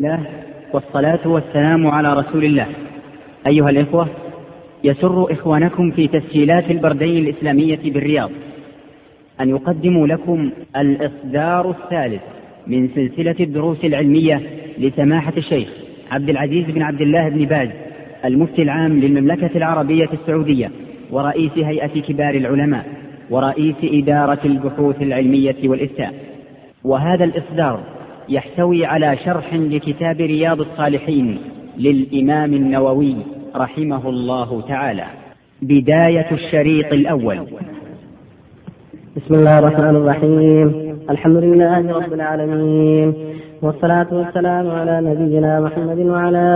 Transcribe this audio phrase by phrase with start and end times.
[0.00, 0.26] الله
[0.72, 2.66] والصلاة والسلام على رسول الله.
[3.46, 4.08] أيها الإخوة
[4.84, 8.30] يسر إخوانكم في تسجيلات البردين الإسلامية بالرياض
[9.40, 12.22] أن يقدموا لكم الإصدار الثالث
[12.66, 14.40] من سلسلة الدروس العلمية
[14.78, 15.68] لسماحة الشيخ
[16.10, 17.68] عبد العزيز بن عبد الله بن باز
[18.24, 20.70] المفتي العام للمملكة العربية السعودية
[21.10, 22.84] ورئيس هيئة كبار العلماء
[23.30, 26.14] ورئيس إدارة البحوث العلمية والإفتاء.
[26.84, 27.99] وهذا الإصدار
[28.30, 31.38] يحتوي على شرح لكتاب رياض الصالحين
[31.78, 33.16] للإمام النووي
[33.56, 35.04] رحمه الله تعالى.
[35.62, 37.38] بداية الشريط الأول.
[39.16, 40.98] بسم الله الرحمن الرحيم.
[41.10, 43.14] الحمد لله رب العالمين.
[43.62, 46.46] والصلاة والسلام على نبينا محمد وعلى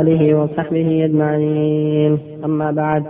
[0.00, 2.18] آله وصحبه أجمعين.
[2.44, 3.04] أما بعد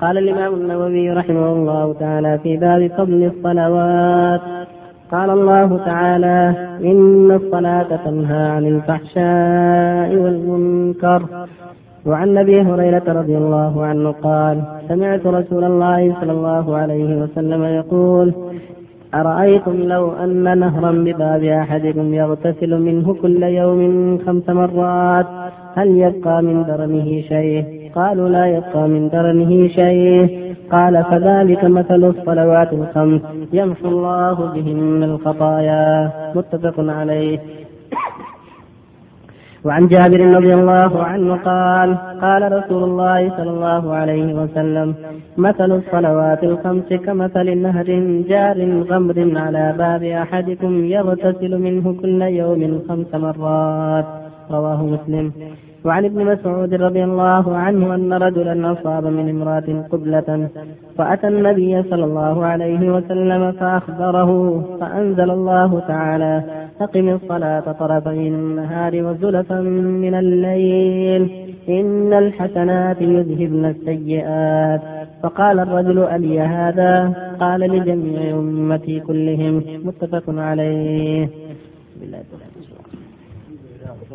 [0.00, 4.59] قال الإمام النووي رحمه الله تعالى في باب فضل الصلوات.
[5.10, 11.22] قال الله تعالى إن الصلاة تنهى عن الفحشاء والمنكر.
[12.06, 18.34] وعن أبي هريرة رضي الله عنه قال سمعت رسول الله صلى الله عليه وسلم يقول
[19.14, 25.26] أرأيتم لو أن نهرا بباب أحدكم يغتسل منه كل يوم خمس مرات
[25.74, 30.54] هل يبقى من درنه شيء؟ قالوا لا يبقى من درنه شيء.
[30.72, 33.20] قال فذلك مثل الصلوات الخمس.
[33.52, 36.12] يمحو الله بهن الخطايا.
[36.34, 37.38] متفق عليه.
[39.64, 44.94] وعن جابر رضي الله عنه قال قال رسول الله صلى الله عليه وسلم
[45.38, 47.84] مثل الصلوات الخمس كمثل نهر
[48.28, 54.06] جار غمر على باب أحدكم يغتسل منه كل يوم خمس مرات.
[54.50, 55.32] رواه مسلم.
[55.84, 60.48] وعن ابن مسعود رضي الله عنه أن رجلا أصاب من امرأة قبلة
[60.98, 64.30] فأتى النبي صلى الله عليه وسلم فأخبره
[64.80, 66.42] فأنزل الله تعالى
[66.80, 69.60] أقم الصلاة طرفي النهار وزلفا
[70.04, 71.22] من الليل
[71.68, 74.80] إن الحسنات يذهبن السيئات
[75.22, 81.28] فقال الرجل ألي هذا؟ قال لجميع أمتي كلهم متفق عليه.
[82.00, 82.49] صلى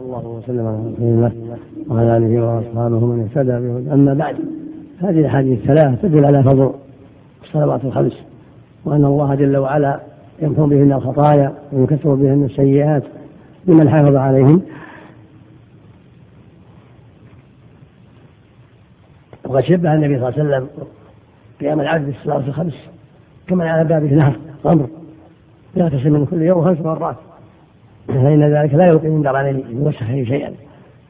[0.05, 1.31] الله وسلم على رسول الله
[1.89, 4.35] وعلى آله وأصحابه من اهتدى به أما بعد
[4.99, 6.73] هذه الأحاديث الثلاث تدل على فضل
[7.43, 8.23] الصلوات الخمس
[8.85, 9.99] وأن الله جل وعلا
[10.41, 13.03] يمحو بهن الخطايا ويكثر بهن السيئات
[13.67, 14.61] لمن حافظ عليهن.
[19.45, 20.67] وقد شبه النبي صلى الله عليه وسلم
[21.59, 22.75] قيام العبد بالصلوات الخمس
[23.47, 24.87] كما على بابه نهر غمر
[25.75, 27.15] يغتسل من كل يوم خمس مرات.
[28.07, 30.51] فإن ذلك لا يلقي من درانين يوسخ شيئا.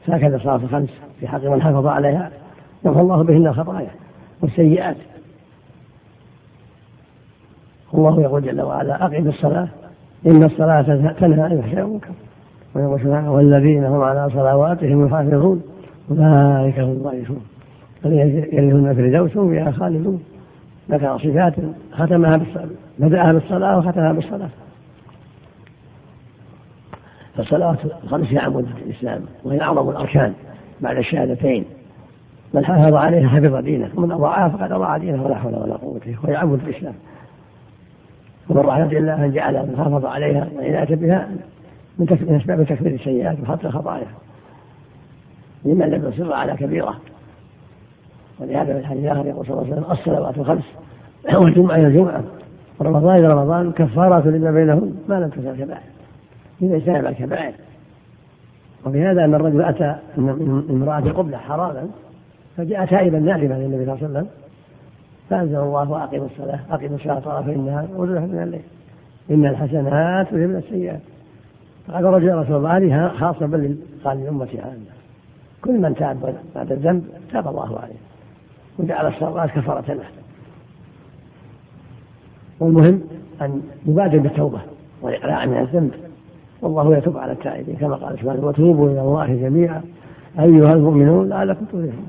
[0.06, 2.30] فهكذا الصلاة الخمس في حق من حافظ عليها
[2.84, 3.90] يغفر الله بهن الخطايا
[4.42, 4.96] والسيئات.
[7.94, 9.68] الله يقول جل وعلا أقم الصلاة
[10.26, 10.82] إن الصلاة
[11.20, 12.10] تنهى عن الفحشاء والمنكر
[12.74, 15.62] ويقول سبحانه والذين هم على صلواتهم يحافظون
[16.10, 17.40] أولئك هم الضعيفون.
[18.04, 20.22] يرثون الفردوس هم فيها خالدون.
[20.90, 21.54] ذكر صفات
[21.92, 22.68] ختمها بالصلاة
[22.98, 24.48] بدأها بالصلاة وختمها بالصلاة.
[27.36, 30.32] فالصلوات الخمس هي عمود الإسلام وهي أعظم الأركان
[30.80, 31.64] بعد الشهادتين.
[32.54, 36.36] من حافظ عليها حفظ دينه ومن أضاعها فقد أضاع دينه ولا حول ولا قوة وهي
[36.36, 36.94] عمود الإسلام.
[38.48, 41.28] ومن رحمة الله أن جعل من حافظ عليها والعناية بها
[41.98, 44.06] من أسباب تكفير السيئات وحط الخطايا.
[45.64, 46.94] لمن لم يصر على كبيرة.
[48.40, 50.64] ولهذا في الحديث الآخر يقول صلى الله عليه وسلم الصلوات الخمس
[51.34, 52.22] والجمعة إلى الجمعة.
[52.78, 55.95] ورمضان إلى رمضان كفارات لما بينهم ما لم تزل كبائر.
[56.62, 57.54] إذا اجتنب الكبائر
[58.86, 61.88] وفي هذا أن الرجل أتى من امرأة قبلة حراما
[62.56, 64.26] فجاء تائبا نائبا للنبي صلى الله عليه وسلم
[65.30, 68.62] فأنزل الله وأقم الصلاة أقم الصلاة طرفي النهار وزلفا من الليل.
[69.30, 71.00] إن الحسنات يذهبن السيئات.
[71.88, 74.96] فقال الرجل يا رسول الله هذه خاصة بل قال لأمتي عامة.
[75.62, 77.94] كل من تاب بعد الذنب تاب الله عليه.
[78.78, 80.04] وجعل الصلاة كفارة له.
[82.60, 83.02] والمهم
[83.42, 84.60] أن نبادر بالتوبة
[85.02, 85.92] والإقلاع من الذنب.
[86.62, 89.82] والله يتوب على التائبين كما قال سبحانه وتوبوا إلى الله جميعا.
[90.38, 92.08] أيها المؤمنون لعلكم تفلحون.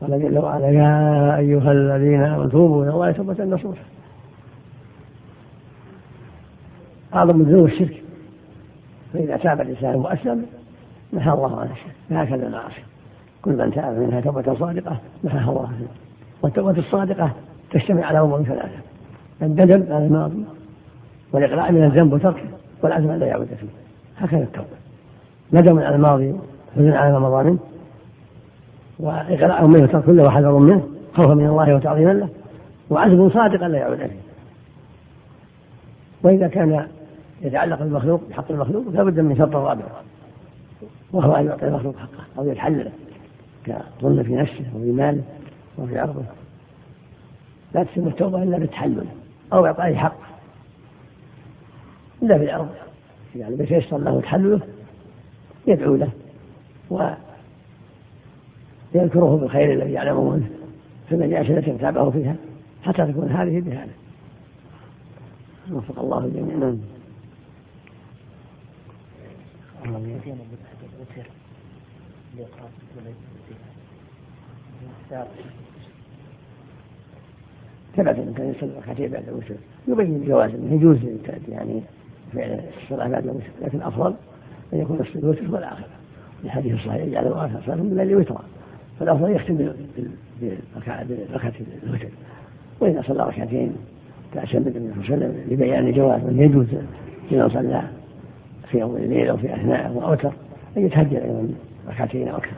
[0.00, 3.82] قال جل وعلا يا أيها الذين آمنوا توبوا إلى الله توبة نصوحا
[7.14, 8.02] أعظم الذنوب الشرك.
[9.12, 10.46] فإذا تاب الإنسان وأسلم
[11.12, 11.94] محى الله عنه الشرك.
[12.10, 12.82] فهكذا المعاصي
[13.42, 15.86] كل من تاب منها توبة صادقة محاها الله عنه.
[16.42, 17.32] والتوبة الصادقة
[17.70, 18.78] تجتمع على أمور ثلاثة
[19.42, 20.44] الندم على الماضي
[21.32, 22.53] والإقلاع من الذنب وتركه.
[22.84, 23.66] والعزم أن لا يعود فيه
[24.16, 24.68] هكذا التوبة.
[25.52, 26.34] ندم على الماضي
[26.76, 27.58] حزن على ما مضى منه
[28.98, 32.28] وإقلاع منه ترك كله وحذر منه خوفا من الله وتعظيما له.
[32.90, 34.20] وعزم صادق لا يعود فيه
[36.22, 36.86] وإذا كان
[37.42, 39.84] يتعلق بالمخلوق بحق المخلوق لابد من شرط رابع.
[41.12, 42.90] وهو أن يعطي المخلوق حقه أو يتحلله
[43.64, 45.22] كظلم في نفسه وفي ماله
[45.78, 46.22] وفي عرضه.
[47.74, 49.06] لا تتم التوبة إلا بالتحلل
[49.52, 50.16] أو إعطائه حق
[52.24, 52.68] إلا بالعرض
[53.36, 54.60] يعني بيتيسر له تحلله
[55.66, 56.10] يدعو له
[56.90, 57.16] ويذكره
[59.36, 60.50] بالخير الذي يعلمه منه
[61.08, 62.36] في المجالس التي تابعه فيها
[62.82, 63.92] حتى تكون هذه بهذا.
[65.72, 66.56] وفق الله الجميع.
[66.56, 66.78] نعم.
[77.96, 79.54] ثبت ان كان يصلي ركعتين بعد الوتر.
[79.88, 80.98] يبين جواز انه يجوز
[81.48, 81.82] يعني.
[82.34, 84.14] فعل الصلاة بعد الوتر لكن الأفضل
[84.72, 85.84] أن يكون الوتر هو الآخر
[86.44, 88.42] الحديث الصحيح يجعل اخر صلاه بالليل وترا.
[89.00, 89.72] فالأفضل يختم
[90.76, 91.52] بركعه
[91.82, 92.08] الوتر.
[92.80, 93.76] وإذا صلى ركعتين
[94.34, 96.66] كأشد النبي صلى الله عليه وسلم لبيان جواز من يجوز
[97.30, 97.82] لمن صلى
[98.70, 100.32] في أول الليل أو في أثناء وأوتر
[100.76, 101.48] أن يتهجد أيضا
[101.88, 102.56] ركعتين أو أكثر.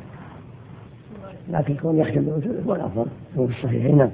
[1.50, 3.06] لكن كون يختم بالوتر هو الأفضل.
[3.38, 3.98] هو في الصحيحين.
[3.98, 4.10] نعم.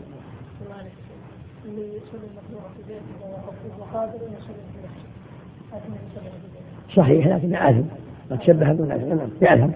[6.96, 7.88] صحيح لكن يعلم
[8.30, 9.72] قد شبه دون نعم يعلم.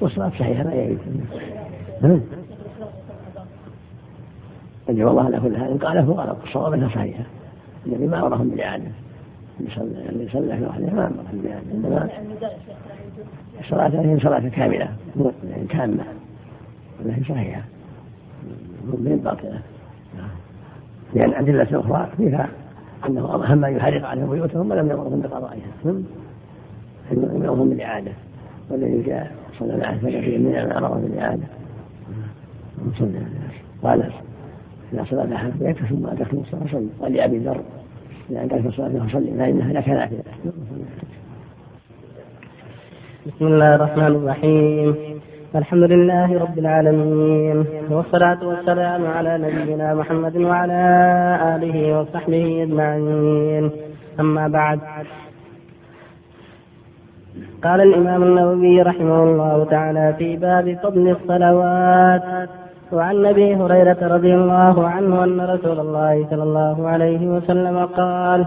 [0.00, 0.98] والصلاة صحيحة لا يعيد.
[4.88, 5.78] الجواب على كل حال.
[5.78, 6.36] قال فهو غلط.
[6.44, 7.24] الصواب أنها صحيحة.
[7.86, 8.84] النبي ما امرهم بالاعاده
[9.60, 12.08] اللي صلى في وحده ما امرهم بالاعاده إنما
[13.60, 14.88] الصلاه هي صلاة كاملة.
[15.50, 16.04] يعني تامة.
[17.04, 17.62] ولكن صحيحة.
[18.84, 19.60] من باطلة.
[21.14, 22.48] لأن الأدلة أخرى فيها
[23.06, 25.58] أنه اهم ما يحرق عليهم بيوتهم ولم يامرهم بقضائها
[27.10, 28.12] يامرهم بالاعاده
[28.70, 31.44] والذي جاء صلى الله عليه وسلم في من امرهم بالاعاده
[33.82, 34.10] قال
[34.92, 37.60] إذا صلى أحد بيته ثم أدركتم الصلاة فصلوا ولأبي ذر
[38.30, 40.22] إذا أدركت الصلاة فصلي فإنها لك نافلة.
[43.26, 45.17] بسم الله الرحمن الرحيم.
[45.56, 50.82] الحمد لله رب العالمين والصلاة والسلام على نبينا محمد وعلى
[51.56, 53.70] آله وصحبه أجمعين.
[54.20, 54.80] أما بعد
[57.64, 62.48] قال الإمام النووي رحمه الله تعالى في باب فضل الصلوات
[62.92, 68.46] وعن أبي هريرة رضي الله عنه أن رسول الله صلى الله عليه وسلم قال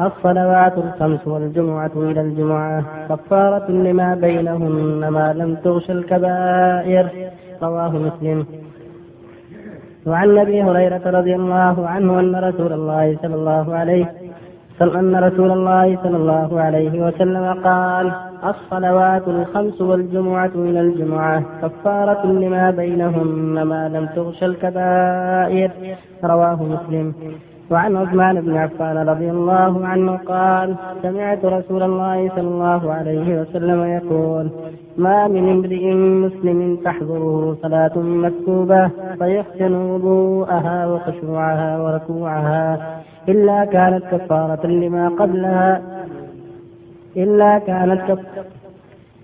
[0.00, 7.06] الصلوات الخمس والجمعة إلى الجمعة كفارة لما بينهن ما لم تغش الكبائر.
[7.62, 8.46] رواه مسلم.
[10.06, 14.06] وعن أبي هريرة رضي الله عنه أن رسول الله صلى الله عليه
[14.82, 18.12] أن رسول الله صلى الله عليه وسلم قال
[18.44, 25.70] الصلوات الخمس والجمعة إلى الجمعة كفارة لما بينهن ما لم تغش الكبائر.
[26.24, 27.14] رواه مسلم.
[27.70, 33.84] وعن عثمان بن عفان رضي الله عنه قال سمعت رسول الله صلى الله عليه وسلم
[33.84, 34.50] يقول
[34.98, 45.08] ما من امرئ مسلم تحضره صلاة مكتوبة فيحسن وضوءها وخشوعها وركوعها إلا كانت كفارة لما
[45.08, 45.82] قبلها.
[47.16, 48.44] إلا كانت كفارة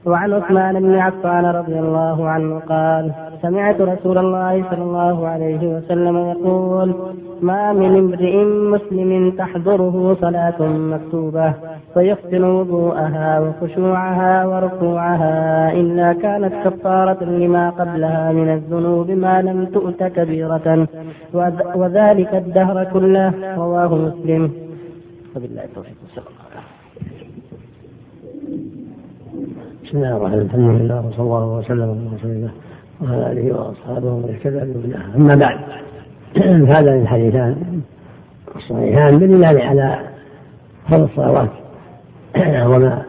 [0.07, 3.13] وعن عثمان بن عفان رضي الله عنه قال
[3.43, 6.95] سمعت رسول الله صلى الله عليه وسلم يقول
[7.43, 8.45] ما من امرئ
[8.75, 10.61] مسلم تحضره صلاة
[10.93, 11.55] مكتوبة
[11.95, 20.89] فيحسن وضوءها وخشوعها وركوعها إلا كانت كفارة لما قبلها من الذنوب ما لم تؤت كبيرة
[21.81, 24.43] وذلك الدهر كله رواه مسلم.
[25.37, 25.97] وبالله التوفيق
[29.85, 30.47] بسم الله الرحمن الرحيم.
[30.47, 32.53] الحمد لله وصلى الله وسلم على رسول الله.
[33.03, 35.17] وعلى آله وأصحابه ومن اهتدى بهداه.
[35.17, 35.59] أما بعد
[36.77, 37.81] هذان الحديثان
[38.57, 40.01] الصحيحان بالدلال على
[40.89, 41.51] فضل الصلوات
[42.37, 43.03] وما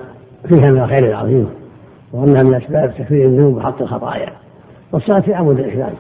[0.47, 1.50] فيها من الخير العظيم
[2.13, 4.29] وأنها من أسباب تكفير الذنوب وحط الخطايا.
[4.91, 5.93] والصلاة في عمود الإسلام.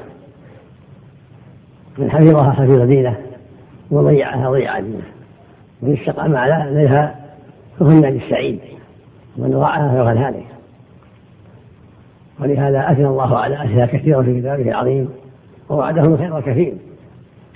[1.97, 3.15] من حفظها حفظ دينه
[3.91, 5.03] وضيعها ضيع دينه.
[5.81, 7.15] ومن استقام على لها
[7.79, 8.59] فهو النادي السعيد
[9.37, 10.45] ومن ضاعها فهو الهالك.
[12.43, 15.09] ولهذا أثنى الله على أشياء كثيرة في كتابه العظيم
[15.69, 16.73] ووعدهم الخير الكثير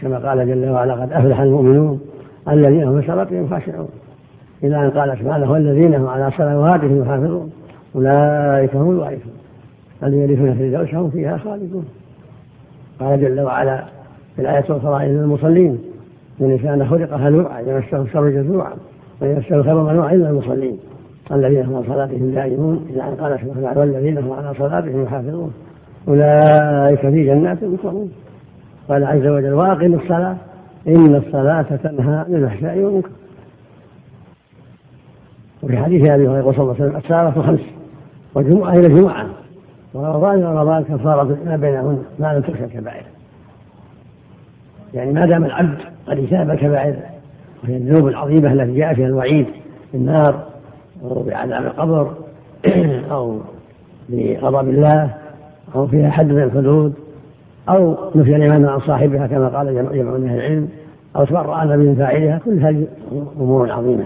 [0.02, 2.02] كما قال جل وعلا قد أفلح المؤمنون
[2.50, 3.88] الذين هم في صلاتهم خاشعون.
[4.64, 7.52] إلى أن قال سبحانه والذين هم على صلواتهم يحافظون
[7.96, 9.34] أولئك هم الوارثون.
[10.04, 11.86] الذين يرثون الفردوس هم فيها خالدون.
[13.00, 13.84] قال جل وعلا
[14.36, 15.80] في الآية الأخرى إن المصلين
[16.40, 18.74] من كان خلق هلوعا يمسه الشر جزوعا
[19.22, 20.78] ويمسه الخير منوعا إلا المصلين.
[21.32, 25.54] الذين هم على صلاتهم دائمون إلى أن قال سبحانه والذين هم على صلاتهم يحافظون.
[26.08, 28.12] أولئك في جنات مكرمون.
[28.90, 30.36] قال عز وجل وأقم الصلاة
[30.88, 33.10] إن الصلاة تنهى عن الفحشاء والمنكر.
[35.64, 37.60] وفي حديث أبي هريرة صلى الله عليه وسلم الصلاة خمس
[38.36, 39.28] والجمعة إلى الجمعة
[39.94, 43.04] ورمضان إلى رمضان كفارة ما بينهن ما لم تخشى الكبائر.
[44.94, 46.96] يعني ما دام العبد قد اجتنب الكبائر
[47.64, 49.48] وهي الذنوب العظيمة التي جاء فيها الوعيد
[49.94, 50.47] بالنار
[51.04, 52.14] بعذاب القبر
[53.12, 53.40] أو
[54.10, 55.14] بغضب الله
[55.76, 56.94] أو فيها حد من الحدود
[57.70, 60.70] أو نفي الإيمان عن صاحبها كما قال جمع من أهل العلم
[61.16, 62.88] أو تبرأ من فاعلها كل هذه
[63.38, 64.06] أمور عظيمة.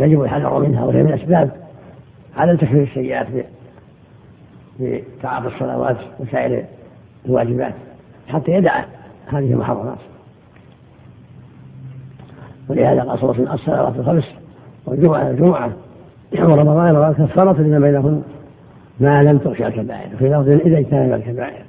[0.00, 1.50] يجب الحذر منها وهي من أسباب
[2.36, 3.26] عدم تكفير السيئات
[4.80, 6.64] بتعاطي الصلوات وسائر
[7.26, 7.74] الواجبات
[8.28, 8.84] حتى يدع
[9.26, 9.98] هذه المحرمات.
[12.68, 14.45] ولهذا قال صلى الله عليه وسلم الصلوات الخمس
[14.86, 15.72] والجمعة الجمعة
[16.32, 18.22] ورمضان كفارة لما بينهن
[19.00, 21.62] ما لم تغشى الكبائر في لفظ إذا اجتنب الكبائر.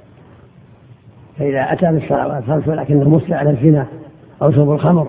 [1.38, 3.86] فإذا أتى بالصلوات الخمس ولكنه مسلع على الزنا
[4.42, 5.08] أو شرب الخمر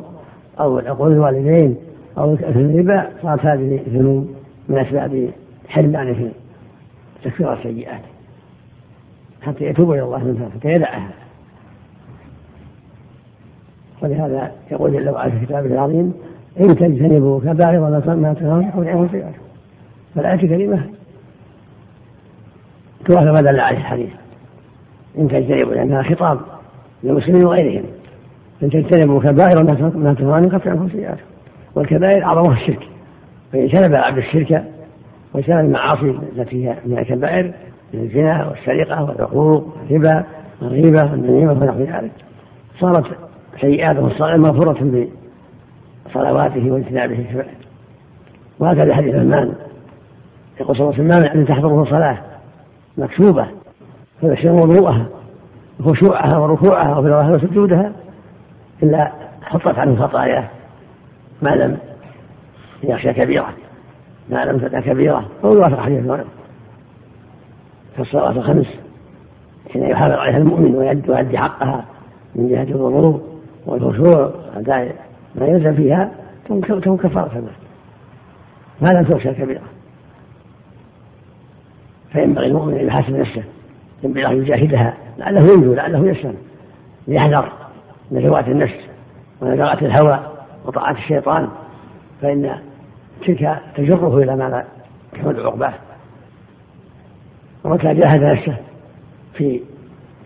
[0.60, 1.76] أو عقول الوالدين
[2.18, 4.30] أو الربا صارت هذه الذنوب
[4.70, 5.30] من أسباب
[5.68, 6.32] حرمانه في
[7.24, 8.02] تكفير السيئات
[9.42, 11.10] حتى يتوب إلى الله منها حتى يدعها.
[14.02, 16.14] ولهذا يقول جل وعلا في كتابه العظيم
[16.60, 19.42] إن تجتنبوا كبائر ما تنهون يكون عنهم سيئاتكم
[20.16, 20.84] فالآية الكريمة
[23.06, 24.10] توافق ما دل عليه الحديث.
[25.18, 26.40] إن تجتنبوا لأنها خطاب
[27.04, 27.84] للمسلمين وغيرهم.
[28.64, 31.24] إن تجتنبوا كبائر ما تنهون يكفر عنكم سيئاتكم.
[31.76, 32.88] والكبائر أعظمها الشرك.
[33.54, 34.64] فإن جنب العبد الشرك
[35.34, 37.52] وجنب المعاصي التي هي من الكبائر
[37.94, 40.24] من الزنا والسرقة والعقوق والربا
[40.62, 42.12] والغيبة والنميمة ونحو ذلك
[42.80, 43.06] صارت
[43.62, 45.08] سيئاته الصغيرة مغفورة
[46.10, 47.58] بصلواته واجتنابه الكبائر
[48.60, 49.54] وهكذا حديث عثمان
[50.60, 52.18] يقول صلى الله عليه وسلم أن تحضره صلاة؟
[52.98, 53.48] مكتوبة
[54.22, 55.06] فيحسن وضوءها
[55.80, 57.92] وخشوعها وركوعها وفي وسجودها
[58.84, 59.12] إلا
[59.42, 60.50] حطت عنه خطاياه
[61.42, 61.78] ما لم
[62.84, 63.54] يخشى كبيرة.
[64.30, 65.26] ما لم تدع كبيرة.
[65.46, 66.24] هو يوافق حديث في
[67.98, 68.68] فالصلاة الخمس
[69.74, 71.86] حين يحافظ عليها المؤمن ويؤدي حقها
[72.36, 73.22] من جهة الوضوء
[73.66, 74.32] والخشوع
[75.36, 76.12] ما يلزم فيها
[76.46, 77.52] تكون كفارة له
[78.82, 79.62] ما لم تخشى كبيرة.
[82.12, 83.44] فينبغي المؤمن أن يحاسب نفسه.
[84.04, 84.94] ينبغي أن يجاهدها.
[85.18, 86.38] لعله ينجو لعله يسلم.
[87.08, 87.52] ليحذر
[88.12, 88.90] نزوات النفس
[89.42, 90.20] ونزوات الهوى
[90.66, 91.50] وطاعة الشيطان.
[92.22, 92.56] فإن
[93.26, 94.66] تلك تجره إلى ما لا
[95.12, 95.74] تحمل عقباه.
[97.64, 98.56] ومتى جاهد نفسه
[99.34, 99.62] في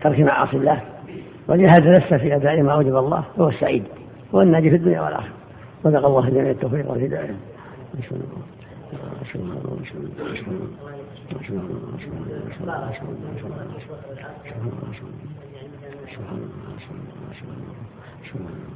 [0.02, 0.80] ترك معاصي الله
[1.48, 3.84] وجاهد نفسه في أداء ما أوجب الله فهو السعيد.
[4.34, 5.32] هو الناجي في الدنيا والآخرة.
[5.84, 7.36] صدق الله جميع التوفيق والهداية.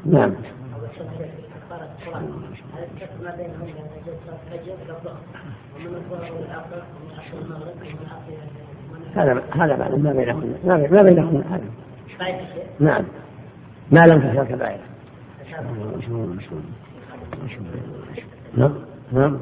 [0.04, 0.34] نعم ما
[5.76, 8.32] ومن الظهر والعصر ومن عصر المغرب ومن عصر
[9.14, 11.64] هذا هذا معنى ما بينهن ما بينهن هذا.
[12.80, 13.04] نعم.
[13.92, 14.78] ما لم تفعل كبائر.
[18.56, 18.74] نعم.
[19.12, 19.38] نعم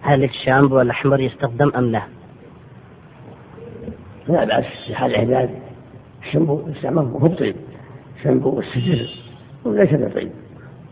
[0.00, 2.02] هل الشامبو الأحمر يستخدم أم لا؟
[4.28, 5.50] لا بأس في حال العباد
[6.22, 7.56] الشامبو استعماله هو طيب.
[8.16, 9.08] الشامبو والسجل
[9.66, 10.32] ليس بطيب.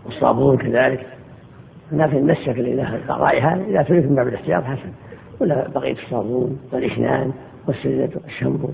[0.06, 1.06] والصابون كذلك.
[1.92, 4.92] لكن المسك اللي له رائحة إذا تريد من باب الاحتياط حسن.
[5.40, 7.32] ولا بقية الصابون والإشنان.
[7.70, 8.68] والسجل والشامبو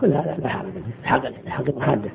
[0.00, 0.70] كل هذا لا حاجة
[1.04, 2.10] حق حق محدد.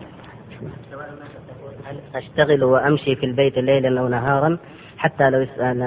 [2.16, 4.58] أشتغل وأمشي في البيت ليلا أو نهارا
[4.98, 5.46] حتى لو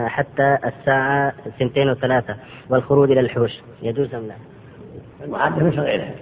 [0.08, 2.36] حتى الساعة سنتين وثلاثة
[2.70, 3.60] والخروج إلى الحوش.
[3.82, 4.34] يجوز أم لا؟
[5.24, 6.14] المعدة مثل غيرها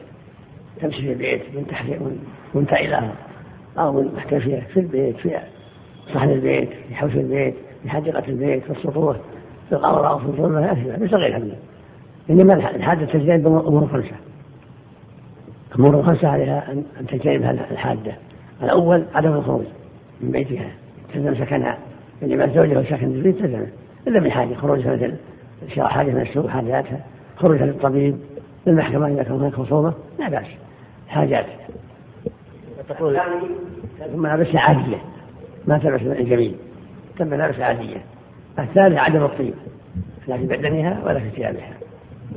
[0.81, 1.87] تمشي في البيت من تحت
[2.55, 3.13] منتعلة
[3.79, 5.39] أو من محتفية في البيت في
[6.15, 9.17] صحن البيت في حوش البيت في حديقة البيت في السطوح
[9.69, 11.57] في القمر أو في الظلمة مثل غيرها منها
[12.31, 14.17] إنما الحادة تجتنب أمور خمسة
[15.79, 18.13] أمور خمسة عليها أن تجتنبها الحادة
[18.63, 19.65] الأول عدم الخروج
[20.21, 20.71] من بيتها.
[21.15, 21.79] تلزم سكنها.
[22.23, 23.67] إنما زوجها ساكن في البيت تلزم.
[24.07, 25.15] إلا بحاجة خروجها مثل
[25.75, 27.01] شراء حاجة من السوق حاجاتها
[27.37, 28.19] خروجها للطبيب
[28.67, 30.47] للمحكمة إذا كان هناك خصومة لا بأس.
[31.09, 31.47] حاجات.
[32.89, 33.21] تقول
[34.13, 34.99] ثم ملابس عادية.
[35.67, 36.55] ما تلبس الجميل
[37.19, 37.97] تم ملابس عادية.
[38.59, 39.55] الثالث عدم الطيب.
[40.29, 41.78] لا في بدنها ولا في ثيابها.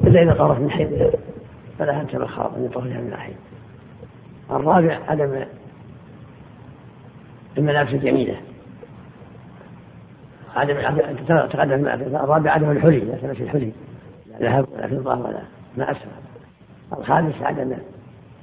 [0.03, 1.13] إلا إذا طارت من حيض
[1.79, 3.36] فلا أنت بالخاطر أن يطهرها من الحيض
[4.51, 5.45] الرابع عدم
[7.57, 8.36] الملابس الجميلة.
[10.55, 10.75] عدم
[11.48, 13.00] تقدم الرابع عدم الحلي.
[13.00, 13.71] لا تلبس الحلي.
[14.27, 15.41] لا ذهب ولا فضة ولا
[15.77, 16.07] ما أسفل
[16.98, 17.74] الخامس عدم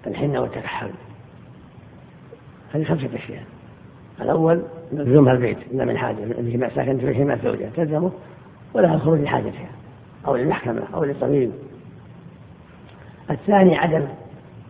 [0.07, 0.91] الحنة والتكحل.
[2.75, 3.45] هذه خمسة أشياء.
[4.21, 4.63] الأول
[4.93, 5.59] لزومها البيت.
[5.73, 6.17] إلا من حاجة.
[6.17, 7.71] من ساكنت في حماية زوجها.
[7.77, 8.11] تلزمه
[8.75, 9.69] ولها الخروج لحاجتها.
[10.27, 11.53] أو للمحكمة أو للطبيب.
[13.31, 14.07] الثاني عدم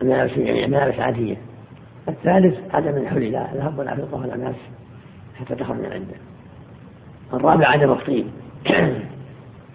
[0.01, 1.37] الملابس يعني ملابس عادية.
[2.07, 4.55] الثالث عدم الحلي والعفيف ولا الناس
[5.39, 6.15] حتى تخرج من عنده.
[7.33, 8.31] الرابع عدم الطين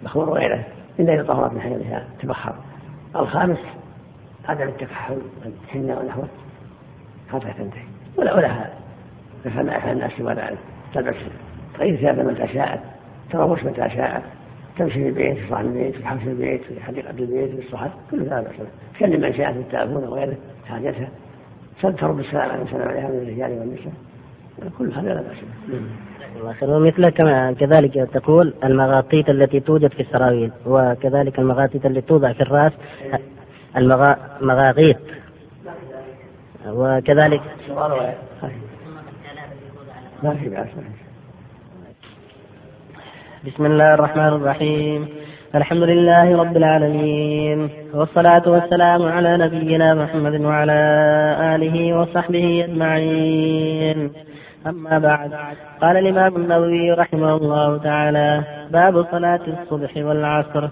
[0.03, 0.63] مخمور وغيره
[0.99, 2.55] إلا إذا طهرت من حيضها تبخر.
[3.15, 3.59] الخامس
[4.45, 6.27] عدم التكحل والحنة ونحوه
[7.31, 7.85] حتى تنتهي.
[8.17, 8.73] ولا ولها
[9.43, 10.57] كما يفعل الناس سوى ذلك.
[10.93, 11.15] تلبس
[11.73, 12.79] تغير ثيابها متى شاءت.
[13.31, 14.23] تروش متى شاءت.
[14.77, 18.19] تمشي في البيت في صحن البيت في حوش البيت في حديقة البيت في الصحن كل
[18.19, 21.09] ذلك بأس تكلم من شاءت في التلفون وغيره حاجتها.
[21.81, 23.93] ترد السلام عليها من الرجال والنساء.
[24.77, 31.85] كل هذا لا بأس ومثل كما كذلك تقول المغاطيط التي توجد في السراويل وكذلك المغاطيط
[31.85, 32.71] التي توضع في الرأس
[33.77, 34.97] المغاغيط
[36.67, 37.41] وكذلك
[40.23, 40.67] ما في بأس
[43.45, 45.07] بسم الله الرحمن الرحيم
[45.55, 50.79] الحمد لله رب العالمين والصلاة والسلام على نبينا محمد وعلى
[51.55, 54.11] آله وصحبه أجمعين
[54.67, 55.31] أما بعد
[55.81, 60.69] قال الإمام النووي رحمه الله تعالى باب صلاة الصبح والعصر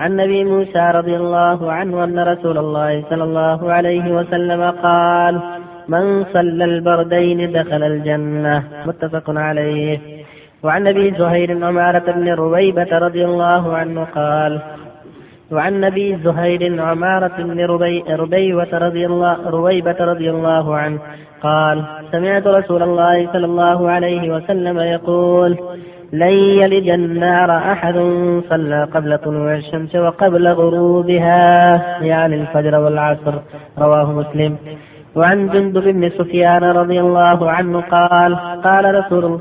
[0.00, 5.40] عن نبي موسى رضي الله عنه أن رسول الله صلى الله عليه وسلم قال
[5.88, 10.19] من صلى البردين دخل الجنة متفق عليه
[10.62, 14.60] وعن أبي زهير عمارة بن رويبة رضي الله عنه قال
[15.52, 20.98] وعن أبي زهير عمارة بن ربي ربيبة رضي الله رويبة رضي الله عنه
[21.42, 25.58] قال سمعت رسول الله صلى الله عليه وسلم يقول
[26.12, 27.94] لن يلج النار أحد
[28.50, 31.42] صلى قبل طلوع الشمس وقبل غروبها
[32.02, 33.34] يعني الفجر والعصر
[33.78, 34.56] رواه مسلم.
[35.14, 39.40] وعن جندب بن سفيان رضي الله عنه قال قال رسول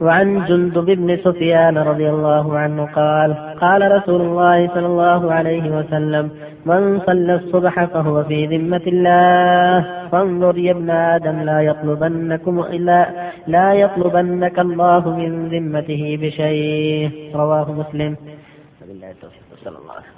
[0.00, 6.30] وعن جندب بن سفيان رضي الله عنه قال قال رسول الله صلى الله عليه وسلم
[6.66, 10.08] من صلى الصبح فهو في ذمة الله.
[10.12, 13.08] فانظر يا ابن آدم لا يطلبنكم إلا
[13.46, 17.10] لا يطلبنك الله من ذمته بشيء.
[17.34, 18.16] رواه مسلم.
[18.82, 20.12] التوفيق صلى الله عليه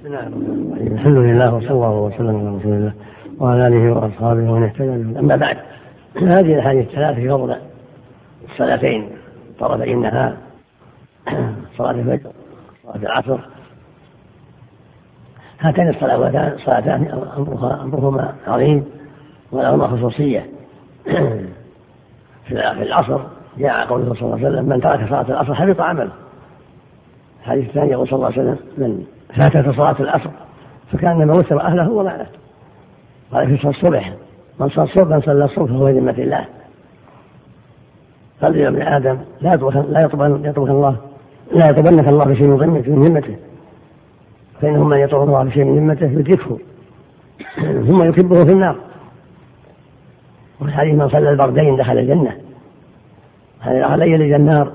[0.00, 0.92] وسلم.
[0.92, 2.92] الحمد لله وصلى الله وسلم على رسول الله
[3.40, 5.56] وعلى آله وأصحابه ومن اهتدى أما بعد
[6.16, 7.69] هذه الأحاديث الثلاث في فضل
[8.52, 9.10] الصلاتين
[9.58, 10.36] طرفي النهار
[11.78, 12.30] صلاة الفجر
[12.82, 13.38] صلاة العصر.
[15.60, 17.06] هاتان الصلواتان صلاتان
[17.82, 18.84] أمرهما عظيم
[19.52, 20.46] ولهما خصوصية.
[22.44, 23.20] في العصر
[23.58, 26.12] جاء قوله صلى الله عليه وسلم من ترك صلاة العصر حبط عمله.
[27.40, 29.04] الحديث الثاني يقول صلى الله عليه وسلم من
[29.36, 30.30] فاتت صلاة العصر
[30.92, 32.26] فكأنما وثر أهله وماله.
[33.32, 34.12] قال في الصبح
[34.60, 36.44] من صلى الصبح من صلى الصبح فهو ذمة الله.
[38.42, 39.56] قال يا ابن آدم لا
[39.88, 40.96] لا يطلبن يطلبك الله
[41.52, 43.36] لا يطلبنك الله بشيء من ذمته من ذمته
[44.60, 46.58] فانه من يطلب الله بشيء من ذمته يدركه
[47.86, 48.76] ثم يكبه في النار.
[50.60, 52.36] وفي الحديث من صلى البردين دخل الجنة.
[53.66, 54.72] لا يلج النار.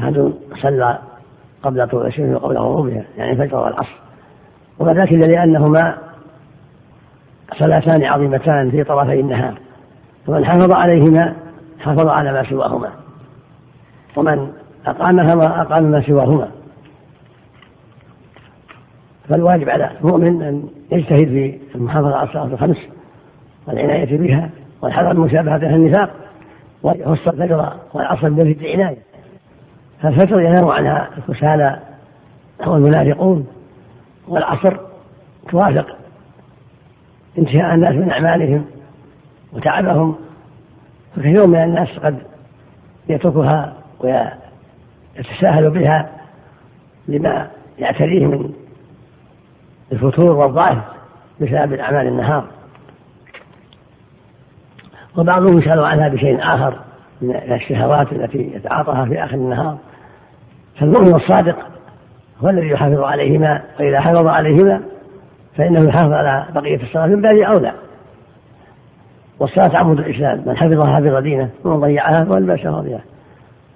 [0.00, 0.98] أحد صلى
[1.62, 3.96] قبل طلوع الشمس وقبل غروبها يعني الفجر والعصر.
[4.78, 5.98] وذلك لأنهما
[7.58, 9.54] صلاتان عظيمتان في طرفي النهار.
[10.26, 11.36] فمن حافظ عليهما
[11.82, 12.90] حافظ على ما سواهما.
[14.16, 14.52] ومن
[14.86, 16.48] أقامها أقام ما سواهما.
[19.28, 21.28] فالواجب على المؤمن أن يجتهد
[21.72, 22.76] في المحافظة على الصلاة الخمس
[23.66, 24.50] والعناية بها
[24.82, 26.10] والحذر من مشابهة أهل النفاق
[26.82, 28.98] ويخص الفجر والعصر بالفجر عناية
[30.02, 31.78] فالفجر ينام عنها الكسالى
[32.66, 33.46] والمنافقون
[34.28, 34.76] والعصر
[35.50, 35.86] توافق
[37.38, 38.64] انتهاء الناس من أعمالهم
[39.52, 40.16] وتعبهم
[41.16, 42.18] فكثير من الناس قد
[43.08, 46.10] يتركها ويتساهل بها
[47.08, 48.52] لما يعتريه من
[49.92, 50.78] الفتور والضعف
[51.40, 52.44] بسبب أعمال النهار.
[55.16, 56.78] وبعضهم يسأل عنها بشيء آخر
[57.22, 59.78] من الشهوات التي يتعاطاها في آخر النهار.
[60.80, 61.56] فالمؤمن الصادق
[62.40, 64.82] هو الذي يحافظ عليهما وإذا حافظ عليهما
[65.56, 67.72] فإنه يحافظ على بقية الصلاة من باب أولى.
[69.42, 73.00] والصلاة عمود الإسلام من حفظها حفظ دينه ومن ضيعها فهو الباس بها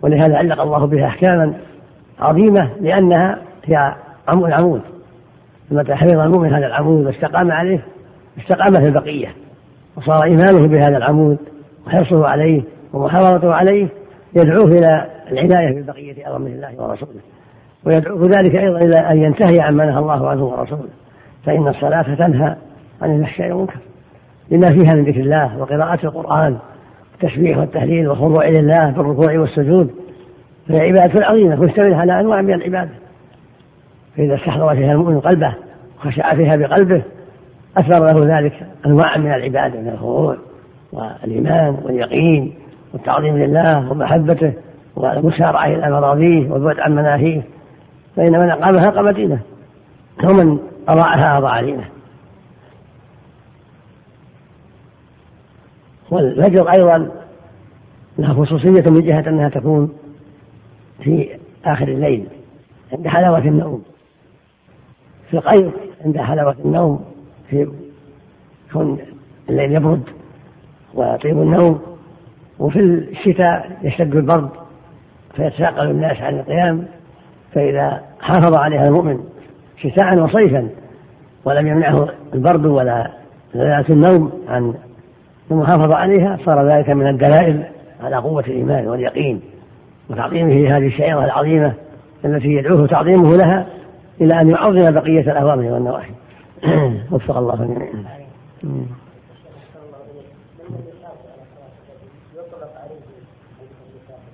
[0.03, 1.55] ولهذا علق الله بها أحكاما
[2.21, 3.95] عظيمة لأنها هي
[4.29, 4.81] عمود العمود.
[5.71, 7.85] فمتى حفظ المؤمن هذا العمود واستقام عليه
[8.39, 9.29] استقام في البقية.
[9.97, 11.39] وصار إيمانه بهذا العمود
[11.87, 13.89] وحرصه عليه ومحافظته عليه
[14.37, 17.21] يدعوه إلى العناية ببقية أوامر الله ورسوله.
[17.85, 20.89] ويدعوه ذلك أيضا إلى أن ينتهي عما نهى الله عنه ورسوله.
[21.45, 22.57] فإن الصلاة تنهى
[23.03, 23.79] عن الفحشاء والمنكر.
[24.51, 26.59] لما فيها من ذكر الله وقراءة القرآن
[27.15, 29.91] التسبيح والتهليل والخضوع لله بالركوع والسجود
[30.69, 32.91] فهي عبادة عظيمة مشتملة على أنواع من العبادة.
[34.17, 35.55] فإذا استحضر فيها المؤمن قلبه
[35.99, 37.03] وخشع فيها بقلبه
[37.79, 38.53] أثر له ذلك
[38.87, 40.37] أنواع من العبادة من الخضوع
[40.93, 42.55] والإيمان واليقين
[42.93, 44.53] والتعظيم لله ومحبته
[44.97, 47.43] والمسارعة إلى مراضيه والبعد عن مناهيه.
[48.17, 49.39] فإن من أقامها أقام دينه
[50.25, 51.85] ومن أضاعها أضاع دينه.
[56.11, 57.09] والفجر أيضا
[58.19, 59.93] لها خصوصية من جهة أنها تكون
[61.03, 61.29] في
[61.65, 62.27] آخر الليل
[62.93, 63.83] عند حلاوة النوم.
[65.31, 65.73] في القيض
[66.05, 67.05] عند حلاوة النوم
[67.51, 67.69] في
[68.73, 68.99] كون
[69.51, 70.03] الليل يبرد
[70.95, 71.81] ويطيب النوم
[72.59, 74.51] وفي الشتاء يشتد البرد
[75.37, 76.87] فيتثاقل الناس عن القيام.
[77.53, 79.25] فإذا حافظ عليها المؤمن
[79.77, 80.69] شتاء وصيفا
[81.45, 83.11] ولم يمنعه البرد ولا
[83.55, 84.75] لذات النوم عن
[85.51, 87.63] المحافظة عليها صار ذلك من الدلائل
[88.03, 89.41] على قوة الإيمان واليقين.
[90.11, 91.73] وتعظيمه هذه الشعيرة العظيمة
[92.25, 93.67] التي يدعوه تعظيمه لها
[94.21, 96.11] إلى أن يعظم بقية الأوامر والنواهي
[97.13, 98.05] وفق الله جميعا.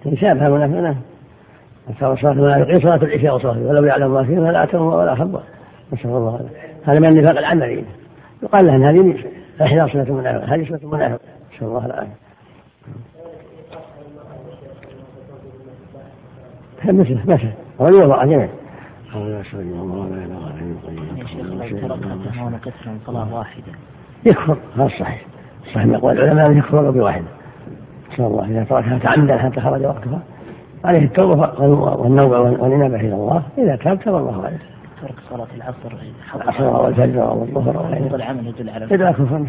[0.04, 0.96] تشابه المنافقين
[1.88, 5.40] أكثر صلاة المنافقين صلاة العشاء وصلاة ولو يعلم ما فيها لا أتوا ولا خبر
[5.92, 6.40] نسأل الله.
[6.84, 7.84] هذا من النفاق العملي.
[8.42, 9.14] يقال له هذه
[9.60, 11.20] إحدى صلة المنافق هذه صلة المنافق
[11.54, 12.16] نسأل الله العافية
[16.84, 18.48] مثله مثله هو يوضع جميع
[23.06, 23.72] صلاة واحدة
[24.26, 24.56] يكفر.
[24.76, 25.26] هذا صحيح.
[25.64, 25.86] صحيح.
[25.86, 27.24] من أقوال العلماء يكفر بواحدة
[28.12, 28.44] نسأل الله.
[28.44, 30.22] إذا تركها تعمدا حتى خرج وقتها.
[30.84, 33.42] عليه التوبة والنوبة والإنابة إلى الله.
[33.58, 34.71] إذا تاب تاب الله عليه.
[35.02, 35.96] ترك صلاة العصر
[36.34, 39.46] العصر والفجر والظهر وغيره العمل يدل على يدل على كفر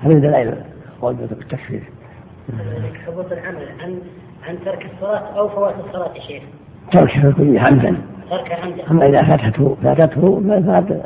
[0.00, 0.54] هذه دلائل
[1.02, 1.82] التكفير
[3.06, 3.98] ثبوت العمل عن
[4.48, 6.42] عن ترك الصلاة أو فوات الصلاة يا شيخ؟
[6.92, 7.96] ترك كل عمدا
[8.90, 10.42] أما إذا فاتته فاتته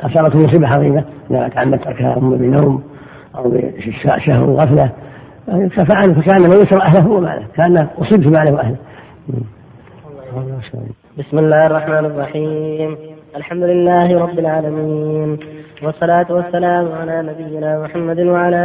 [0.02, 1.04] أصابته مصيبة عظيمة.
[1.30, 2.82] إذا تعمد تركها بنوم
[3.34, 3.50] أو
[3.96, 4.90] بشهر غفلة
[5.46, 7.46] ففعل فكان يسر أهله وماله.
[7.54, 8.76] كان أصيب في ماله وأهله.
[11.18, 13.11] بسم الله الرحمن الرحيم.
[13.36, 15.38] الحمد لله رب العالمين.
[15.82, 18.64] والصلاة والسلام على نبينا محمد وعلى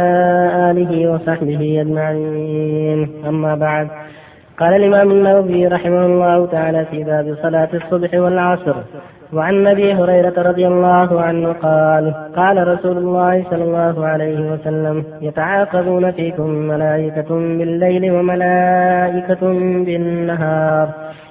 [0.70, 3.08] آله وصحبه أجمعين.
[3.28, 3.88] أما بعد
[4.58, 8.76] قال الإمام النووي رحمه الله تعالى في باب صلاة الصبح والعصر
[9.32, 16.10] وعن أبي هريرة رضي الله عنه قال قال رسول الله صلى الله عليه وسلم يتعاقبون
[16.10, 19.42] فيكم ملائكة بالليل وملائكة
[19.86, 20.88] بالنهار.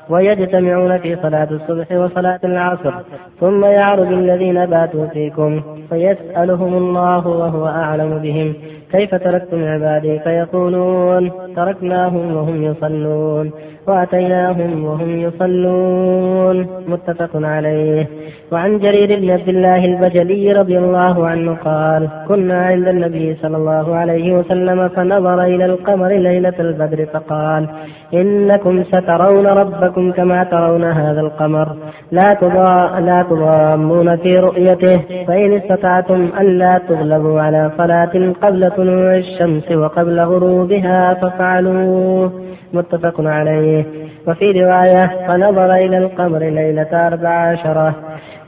[0.10, 2.94] ويجتمعون في صلاة الصبح وصلاة العصر
[3.40, 8.54] ثم يعرج الذين باتوا فيكم فيسألهم الله وهو أعلم بهم
[8.92, 13.52] كيف تركتم عبادي؟ فيقولون تركناهم وهم يصلون
[13.88, 16.68] وأتيناهم وهم يصلون.
[16.88, 18.08] متفق عليه.
[18.52, 23.96] وعن جرير بن عبد الله البجلي رضي الله عنه قال كنا عند النبي صلى الله
[23.96, 27.70] عليه وسلم فنظر إلى القمر ليلة البدر فقال
[28.14, 31.68] إنكم سترون ربكم كما ترون هذا القمر.
[32.12, 39.72] لا تضا لا تضامون في رؤيته فإن استطعتم ألا تغلبوا على صلاة قبل طلوع الشمس
[39.72, 42.32] وقبل غروبها فافعلوه.
[42.74, 43.86] متفق عليه.
[44.28, 47.96] وفي رواية فنظر إلى القمر ليلة أربع عشرة.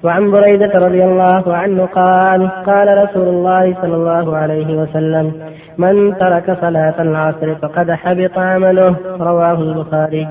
[0.03, 5.31] وعن بريدة رضي الله عنه قال قال رسول الله صلى الله عليه وسلم
[5.77, 8.95] من ترك صلاة العصر فقد حبط عمله.
[9.19, 10.27] رواه البخاري.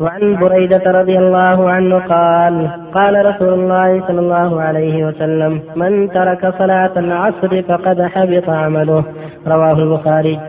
[0.00, 6.54] وعن بريدة رضي الله عنه قال قال رسول الله صلى الله عليه وسلم من ترك
[6.58, 9.04] صلاة العصر فقد حبط عمله.
[9.46, 10.40] رواه البخاري.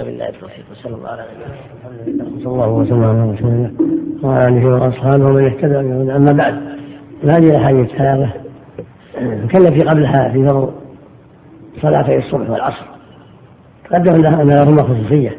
[0.00, 3.70] وبالله التوفيق صلى الله عليه وسلم صلى الله وسلم على رسول الله
[4.22, 5.78] وعلى آله وأصحابه ومن اهتدى
[6.16, 6.54] أما بعد
[7.24, 8.30] هذه الأحاديث الثلاثة
[9.70, 10.72] في قبلها في فرض
[11.82, 12.86] صلاتي الصبح والعصر.
[13.90, 15.38] تقدم ان لهما خصوصية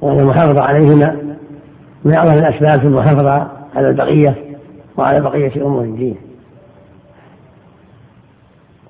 [0.00, 1.16] وأن المحافظة عليهما
[2.04, 4.34] من أعظم الأسباب في المحافظة على البقية
[4.96, 6.16] وعلى بقية أمور الدين.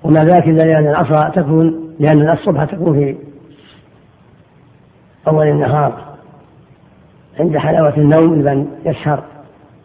[0.03, 3.15] وما ذاك إلا لأن العصر تكون لأن الصبح تكون في
[5.27, 5.93] أول النهار
[7.39, 9.23] عند حلاوة النوم لمن يسهر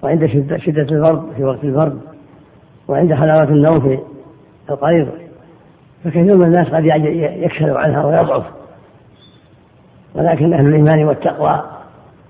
[0.03, 2.01] وعند شدة, البرد في وقت البرد
[2.89, 3.99] وعند حلاوة النوم في
[4.71, 5.09] القيض
[6.05, 8.45] فكثير من الناس قد يكسل عنها ويضعف.
[10.15, 11.65] ولكن أهل الإيمان والتقوى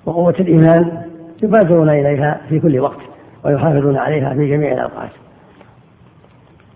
[0.07, 1.03] وقوة الإيمان
[1.43, 3.01] يبادرون إليها في كل وقت
[3.45, 5.11] ويحافظون عليها في جميع الأوقات.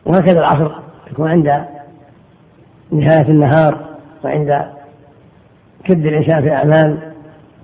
[0.06, 0.70] وهكذا العصر
[1.10, 1.64] يكون عند
[2.92, 3.78] نهاية النهار
[4.24, 4.77] وعند
[5.88, 6.98] يشتد الإنسان في الأعمال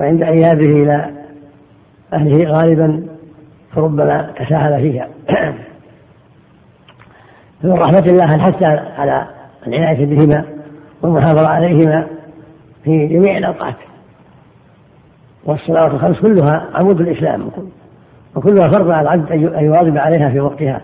[0.01, 1.11] وعند إيابه إلى
[2.13, 3.07] أهله غالبا
[3.73, 5.09] فربما تساهل فيها.
[7.63, 8.63] فمن رحمة الله الحث
[8.99, 9.27] على
[9.67, 10.45] العناية بهما
[11.03, 12.07] والمحافظة عليهما
[12.85, 13.75] في جميع الأوقات.
[15.45, 17.51] والصلوات الخمس كلها عمود الإسلام
[18.37, 20.81] وكلها فرض على العبد أن يواظب عليها في وقتها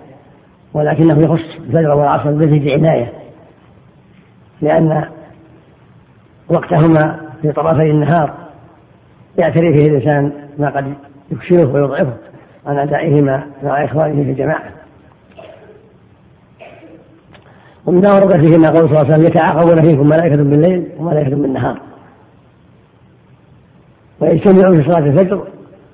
[0.74, 3.12] ولكنه يخص الفجر والعصر بمزيد عناية
[4.62, 5.04] لأن
[6.48, 8.34] وقتهما في طرفي النهار.
[9.38, 10.94] يعتري فيه الإنسان ما قد
[11.30, 12.16] يكسره ويضعفه
[12.66, 14.70] عن أدائهما مع إخوانه في الجماعة.
[17.86, 21.80] ومما ورد فيهما قول صلى الله عليه وسلم يتعاقبون فيكم ملائكة بالليل وملائكة بالنهار.
[24.20, 25.46] ويجتمعون في صلاة الفجر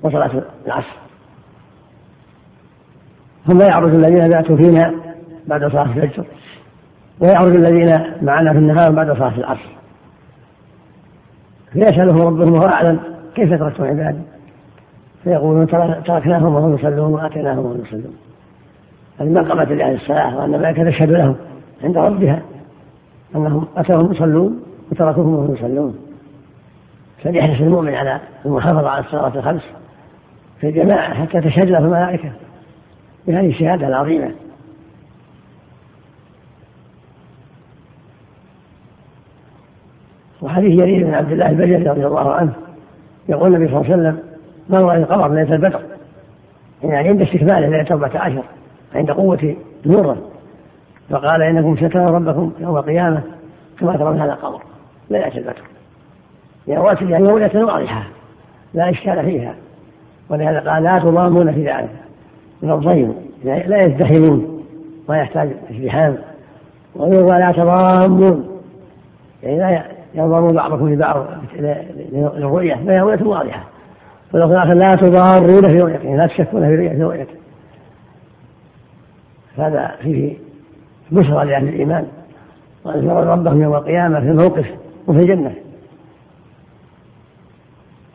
[0.03, 0.31] وصلاة
[0.65, 0.97] العصر.
[3.47, 4.93] ثم يعرج الذين باتوا فينا
[5.47, 6.25] بعد صلاة الفجر
[7.19, 9.69] ويعرج الذين معنا في النهار بعد صلاة العصر.
[11.73, 12.99] فيسألهم ربهم وهو أعلم
[13.35, 14.21] كيف تركتم عبادي؟
[15.23, 15.67] فيقولون
[16.05, 18.17] تركناهم وهم يصلون وآتيناهم وهم يصلون.
[19.19, 21.35] هذه منقبة لأهل الصلاة وأن الملائكة تشهد لهم
[21.83, 22.41] عند ربها
[23.35, 25.95] أنهم أتاهم يصلون وتركوهم وهم يصلون.
[27.23, 29.63] فليحرص المؤمن على المحافظة على الصلاة الخمس
[30.59, 32.31] في الجماعة حتى تشهد له الملائكة
[33.27, 34.31] بهذه الشهادة العظيمة.
[40.41, 42.53] وحديث جرير بن عبد الله البجلي رضي الله عنه.
[43.29, 44.19] يقول النبي صلى الله عليه وسلم
[44.69, 45.81] نظر إلى القمر ليله البدر.
[46.83, 48.43] يعني عند استكماله ليلة 14
[48.95, 50.17] عند قوة نوره
[51.09, 53.21] فقال إنكم سترون ربكم يوم القيامة
[53.79, 54.61] كما ترون هذا القمر
[55.09, 55.61] ليله البدر.
[56.67, 58.03] يعني يعني رؤيه واضحة
[58.73, 59.55] لا إشكال فيها.
[60.29, 61.89] ولهذا قال لا تضامون في ذلك
[62.63, 64.63] لفظين لا يزدحمون
[65.09, 66.17] ما يحتاج ازدحام
[66.95, 68.61] ويقول لا تضامون.
[69.43, 71.25] يعني لا ينظرون بعضكم لبعض
[72.13, 73.63] للرؤية فهي رؤية واضحة.
[74.35, 77.35] الآخر لا تضارون في رؤيته لا تشكون في رؤيته
[79.57, 80.33] هذا فيه
[81.11, 82.07] بشرى لأهل الإيمان.
[82.85, 84.67] وأن يرون ربهم يوم القيامة في الموقف
[85.07, 85.53] وفي الجنة.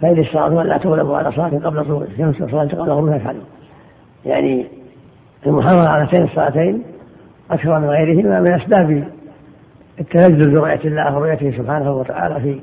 [0.00, 3.44] فإن الصلاة لا تغلب على صلاة قبل طلوع الشمس وصلاة قبل غروبها يفعلون.
[4.26, 4.66] يعني
[5.46, 6.82] المحافظة على هاتين الصلاتين
[7.50, 9.04] أكثر من غيرهما من أسباب
[10.00, 12.60] التنزل برؤية الله ورؤيته سبحانه وتعالى في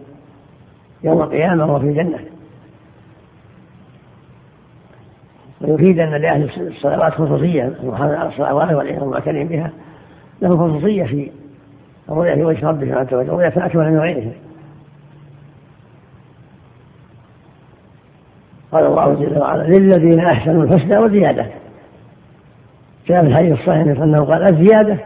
[1.03, 2.19] يوم القيامة وفي الجنة
[5.61, 9.71] ويفيد أن لأهل الصلوات خصوصية المحافظة على الصلوات والمعتنين بها
[10.41, 11.31] له خصوصية في
[12.09, 14.31] الرؤية في وجه ربه عز وجل رؤية أكمل من غيره.
[18.71, 21.45] قال الله جل وعلا للذين أحسنوا الحسنى وزيادة.
[23.07, 24.97] جاء في الحديث الصحيح أنه قال الزيادة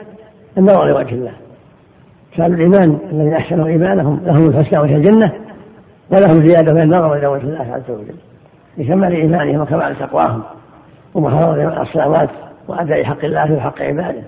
[0.57, 1.33] النظر لوجه الله.
[2.37, 5.31] كان الإيمان الذين أحسنوا إيمانهم لهم الحسنى وهي الجنة؟
[6.11, 8.15] ولهم زيادة من النظر إلى وجه الله عز وجل.
[8.77, 10.43] لكمال إيمانهم وكمال تقواهم
[11.15, 12.29] على الصلوات
[12.67, 14.23] وأداء حق الله وحق عباده.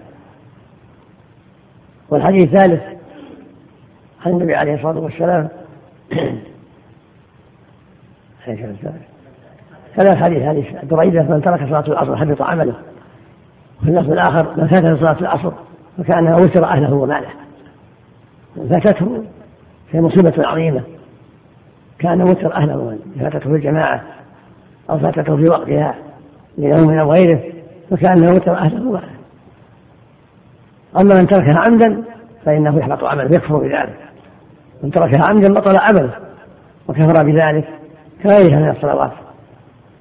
[2.10, 2.82] والحديث الثالث
[4.26, 5.48] عن النبي عليه الصلاة والسلام
[9.96, 12.76] ثلاث حديث حديث دريدة من ترك صلاة العصر حبط عمله.
[13.82, 15.52] وفي اللفظ الآخر من فاتته صلاة العصر
[15.98, 17.45] فكأنها وتر أهله وماله.
[18.70, 19.24] فاتته
[19.92, 20.82] في مصيبة عظيمة.
[22.00, 24.04] كان وتر أهله فاتته في الجماعة
[24.90, 25.96] أو فاتته في وقتها
[26.58, 27.40] لنوم أو غيره
[27.92, 29.16] فكأنه وتر أهله وماله
[31.02, 32.04] أما من تركها عمدا
[32.46, 34.00] فإنه يحبط عمله يكفر بذلك.
[34.84, 36.12] من تركها عمدا بطل عمله
[36.88, 37.68] وكفر بذلك
[38.24, 39.12] كغيرها من الصلوات.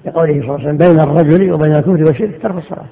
[0.05, 2.87] لقوله صلى الله عليه وسلم بين الرجل وبين الكفر والشرك ترك الصلاة.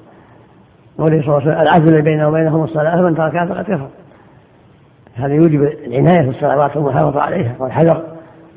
[0.97, 3.87] قوله صلى الله عليه وسلم العدل بينه وبينهم الصلاة فمن تركها فقد كفر.
[5.15, 8.03] هذا يوجب العناية في الصلوات والمحافظة عليها والحذر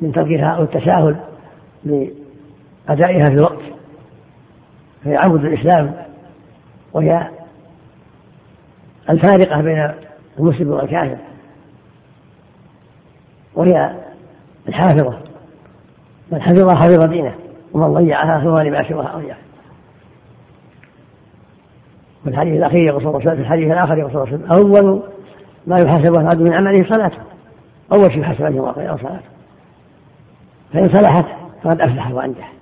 [0.01, 1.16] من تركها أو التساهل
[1.85, 3.62] بأدائها في الوقت.
[5.05, 5.95] فهي عمود الإسلام
[6.92, 7.31] وهي
[9.11, 9.90] الفارقة بين
[10.38, 11.16] المسلم والكافر
[13.55, 13.92] وهي
[14.69, 15.19] الحافظة.
[16.33, 17.35] من حفظها حفظ دينه
[17.73, 19.37] ومن ضيعها فهو لما سواها أضيع.
[22.25, 25.03] في الحديث الأخير يقول في الحديث الآخر يقول أول
[25.66, 27.18] ما يحاسب العبد من عمله صلاته.
[27.94, 29.26] أول شيء يحاسب عليه القيامة صلاته.
[30.72, 31.26] فإن صلحت
[31.62, 32.52] فقد أفلح وأنجح.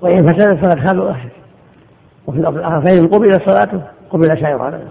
[0.00, 1.28] وإن فسدت فقد خاب وأخسر.
[2.26, 4.88] وفي اللفظ الآخر فإن قبلت صلاته قبل سائر عمله.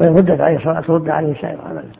[0.00, 1.92] وإن ردت عليه الصلاة رد عليه سائر عمله.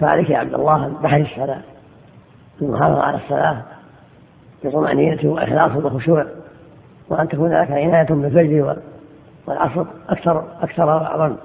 [0.00, 1.60] فعليك يا عبد الله بحرص على
[2.62, 3.62] المحافظة على الصلاة
[4.64, 6.26] بطمأنينة وإخلاص وخشوع
[7.08, 8.76] وأن تكون لك عناية بالفجر
[9.46, 11.36] والعصر أكثر أكثر وأعظم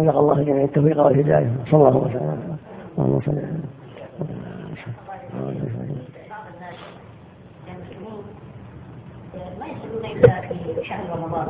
[0.00, 1.50] وفق الله جميع التوفيق والهداية.
[1.70, 2.56] صلى الله وسلم.
[2.98, 3.32] اللهم صل
[9.60, 11.46] ما يصلون الا في شهر رمضان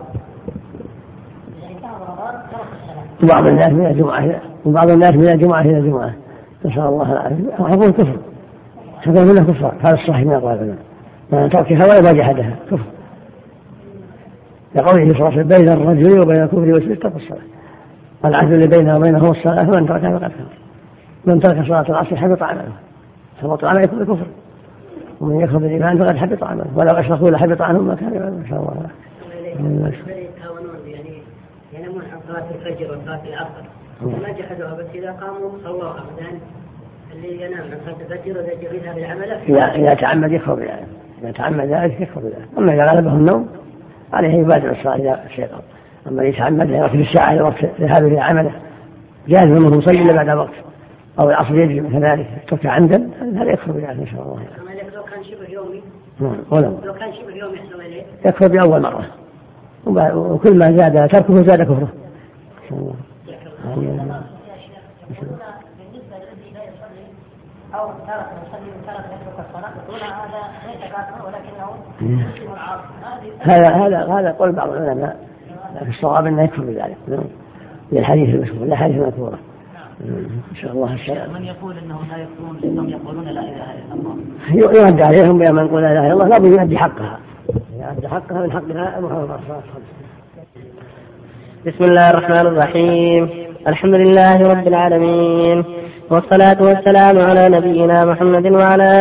[3.22, 6.14] وبعض الناس من الجمعة وبعض الناس من الجمعة إلى الجمعة.
[6.64, 7.44] نسأل الله العافية.
[7.58, 8.18] يقول كفر
[9.06, 10.78] يقول منه كفر هذا الصحيح من أقوال العلماء.
[11.32, 12.86] من تركها ولا جحدها كفر.
[14.74, 17.40] لقوله صلى الله عليه وسلم بين الرجل وبين الكفر والشرك ترك الصلاة.
[18.24, 19.64] العهد اللي بينه وبينه الصلاة.
[19.64, 20.60] فمن تركها فقد كفر.
[21.24, 22.72] من ترك صلاة العصر حبط عمله
[23.42, 24.26] حبط عمله يكون الكفر
[25.20, 28.58] ومن يكفر بالإيمان فقد حبط عمله ولو أشركوا لحبط عنهم ما كان يعمل ما شاء
[28.58, 28.90] الله.
[30.86, 31.22] يعني
[31.72, 33.62] ينامون عن صلاة الفجر وصلاة العصر
[34.02, 36.38] ما جحدوها بس إذا قاموا صلوا أبدا
[37.12, 39.30] اللي ينام عن صلاة الفجر وإذا يذهب العمل
[39.76, 40.86] إذا تعمد يكفر بذلك.
[41.22, 42.48] إذا تعمد ذلك يكفر بذلك.
[42.58, 43.48] أما إذا غلبه النوم
[44.12, 45.60] عليه يبادر الصلاة إذا استيقظ
[46.06, 48.52] أما يتعمد يركب الساعة إلى وقت ذهابه إلى عمله.
[49.28, 50.54] جاهز أنه يصلي إلا بعد وقت
[51.22, 54.42] أو العصر يجري مثل ذلك ترك عمدا هذا يكفر بذلك إن شاء الله.
[54.94, 55.82] لو كان شبه يومي؟
[56.20, 57.58] نعم ولو لو كان شبه يومي
[58.24, 59.06] يكفر بأول مرة.
[60.14, 61.88] وكل ما زاد تركه زاد كفره.
[67.74, 71.68] أو ترك يصلي وترك يترك هذا ليس كافر ولكنه
[72.00, 72.54] مسلم
[73.40, 75.29] هذا هذا هذا قول بعض العلماء.
[75.88, 76.96] الصواب انه يكفر بذلك.
[77.92, 79.38] للحديث المشهور الاحاديث المذكوره
[80.50, 84.80] إن شاء الله السلام من يقول انهم لا يكفرون انهم يقولون لا إله إلا الله؟
[84.80, 87.18] يرد عليهم بأن من يقول لا إله إلا الله لابد يؤدي حقها.
[87.94, 89.60] يؤدي حقها من حقها الصلاه
[91.66, 93.28] بسم الله الرحمن الرحيم.
[93.68, 95.64] الحمد لله رب العالمين.
[96.10, 98.92] والصلاة والسلام على نبينا محمد وعلى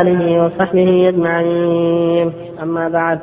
[0.00, 2.32] آله وصحبه أجمعين.
[2.62, 3.20] أما بعد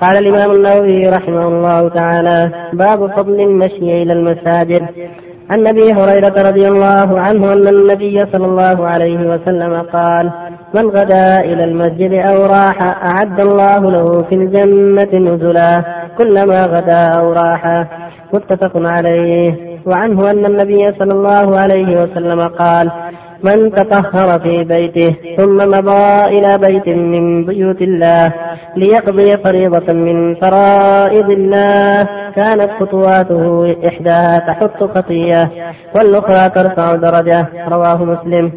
[0.00, 4.82] قال الإمام النووي رحمه الله تعالى باب فضل المشي إلى المساجد.
[5.50, 10.30] عن أبي هريرة رضي الله عنه أن النبي صلى الله عليه وسلم قال
[10.74, 15.82] من غدا إلى المسجد أو راح أعد الله له في الجنة نزلا
[16.18, 17.86] كلما غدا أو راح.
[18.34, 19.46] متفق عليه.
[19.86, 22.90] وعنه أن النبي صلى الله عليه وسلم قال
[23.44, 28.32] من تطهر في بيته ثم مضى إلى بيت من بيوت الله
[28.76, 32.08] ليقضي فريضة من فرائض الله.
[32.36, 35.50] كانت خطواته إحداها تحط خطية
[35.94, 38.52] والأخرى ترفع درجة رواه مسلم.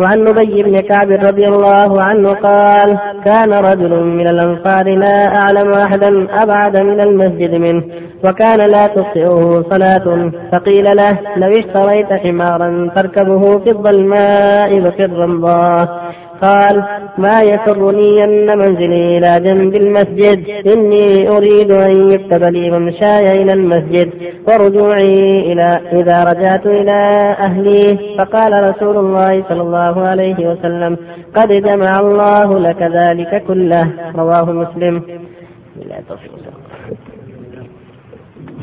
[0.00, 6.42] وعن نبي بن كعب رضي الله عنه قال كان رجل من الأنصار لا أعلم أحدا
[6.42, 7.84] أبعد من المسجد منه
[8.24, 16.84] وكان لا تخطئه صلاة فقيل له لو اشتريت حمارا تركبه في الظلماء وفي الرمضاء قال
[17.18, 20.38] ما يسرني أن منزلي إلى جنب المسجد.
[20.66, 24.10] إني أريد أن يكتب لي ممشاي إلى المسجد
[24.48, 27.00] ورجوعي إلى إذا رجعت إلى
[27.38, 27.98] أهلي.
[28.18, 30.96] فقال رسول الله صلى الله عليه وسلم
[31.36, 33.92] قد جمع الله لك ذلك كله.
[34.16, 35.02] رواه مسلم.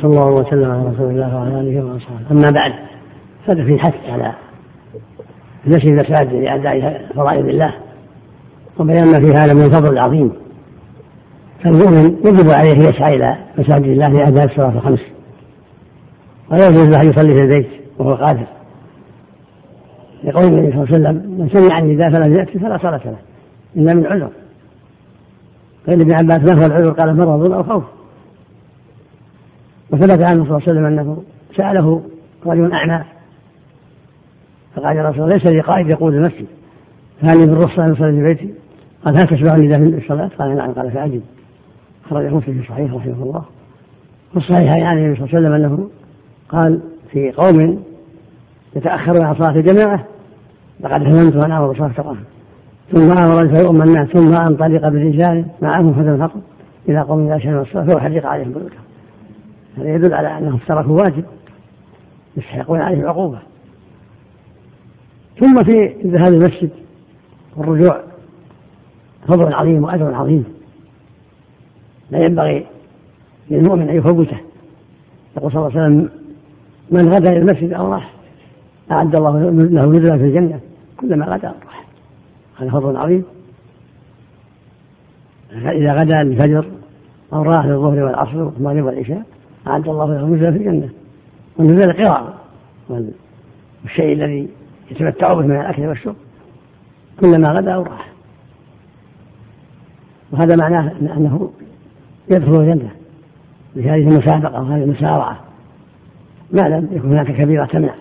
[0.01, 2.31] صلى الله وسلم على رسول الله وعلى آله وأصحابه.
[2.31, 2.73] أما بعد
[3.47, 4.31] هذا في حث على
[5.67, 7.73] نشر المساجد لأداء فرائض الله.
[8.79, 10.31] وبيان ما في هذا من الفضل العظيم.
[11.63, 15.01] فالمؤمن يجب عليه يسعى إلى مساجد الله لأداء الصلاة الخمس.
[16.51, 18.47] ولا يجوز له يصلي في البيت وهو قادر.
[20.23, 23.17] لقول النبي صلى الله عليه وسلم من سمع النداء فلم يأتي فلا صلاة له
[23.75, 24.29] إلا من عذر.
[25.87, 27.83] قيل ابن عباس ما هو العذر؟ قال مرض أو خوف.
[29.91, 31.23] وثبت عنه صلى الله عليه وسلم أنه
[31.55, 32.01] سأله
[32.45, 33.03] رجل أعمى
[34.75, 36.47] فقال يا رسول الله ليس لي قائد يقود المسجد
[37.21, 38.53] فهل لي بالرخصة أن أصلي في بيتي؟
[39.05, 40.71] قال هل تشبعني في الصلاة؟ قال نعم.
[40.71, 41.21] قال فأجب.
[42.09, 43.43] خرج مسلم في صحيح رحمه الله.
[44.31, 45.89] في الصحيح يعني النبي صلى الله عليه وسلم أنه
[46.49, 46.79] قال
[47.11, 47.83] في قوم
[48.75, 50.05] يتأخرون عن صلاة الجماعة
[50.79, 52.17] لقد هممت أن أمر بصلاة القرآن
[52.91, 56.41] ثم أمر فيؤم الناس ثم أنطلق برجال معهم حزن الحطب
[56.89, 58.85] إلى قوم لا شيء الصلاة فأحرق عليهم بيوتهم
[59.77, 61.23] هذا يدل على أنهم تركوا واجب
[62.37, 63.39] يستحقون عليه العقوبة.
[65.39, 66.69] ثم في ذهاب المسجد
[67.55, 68.01] والرجوع
[69.27, 70.45] فضل عظيم وأجر عظيم.
[72.11, 72.65] لا ينبغي
[73.51, 74.37] للمؤمن أن يفوته.
[75.37, 76.09] يقول صلى الله عليه وسلم
[76.91, 78.13] من غدا إلى المسجد أو راح
[78.91, 80.59] أعد الله له نزلا في الجنة.
[80.97, 81.85] كلما غدا راح.
[82.57, 83.23] هذا فضل عظيم.
[85.49, 86.65] فاذا غدا الفجر
[87.33, 89.23] أو راح للظهر والعصر والمغرب والعشاء
[89.67, 90.89] أعد الله له نزلا في الجنة.
[91.57, 92.33] والنزل قراء
[92.89, 94.49] والشيء الذي
[94.91, 96.15] يتمتع به من الأكل والشرب.
[97.19, 98.09] كلما غدا أو راح.
[100.31, 101.51] وهذا معناه أنه
[102.29, 102.91] يدخل الجنة
[103.75, 105.39] بهذه المسابقة وهذه المسارعة.
[106.51, 107.95] ما لم يكن هناك كبيرة تمنع.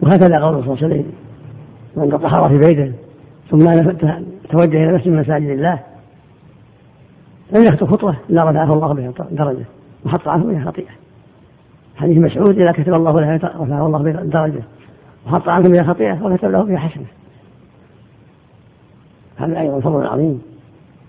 [0.00, 1.12] وهكذا قول صلى الله عليه وسلم
[1.96, 2.92] من تطهر في بيته
[3.50, 3.58] ثم
[4.50, 5.80] توجه إلى مسجد من مساجد الله
[7.52, 9.64] لم يخطو خطوة الا رفعه الله بها درجة
[10.04, 11.05] وحط عنه بها خطيئة.
[11.96, 14.62] حديث مسعود إذا كتب الله له رفعه الله بها درجة
[15.26, 17.06] وحط عنه بها خطيئه وكتب له بها حسنة.
[19.36, 20.42] هذا أيضا فضل عظيم.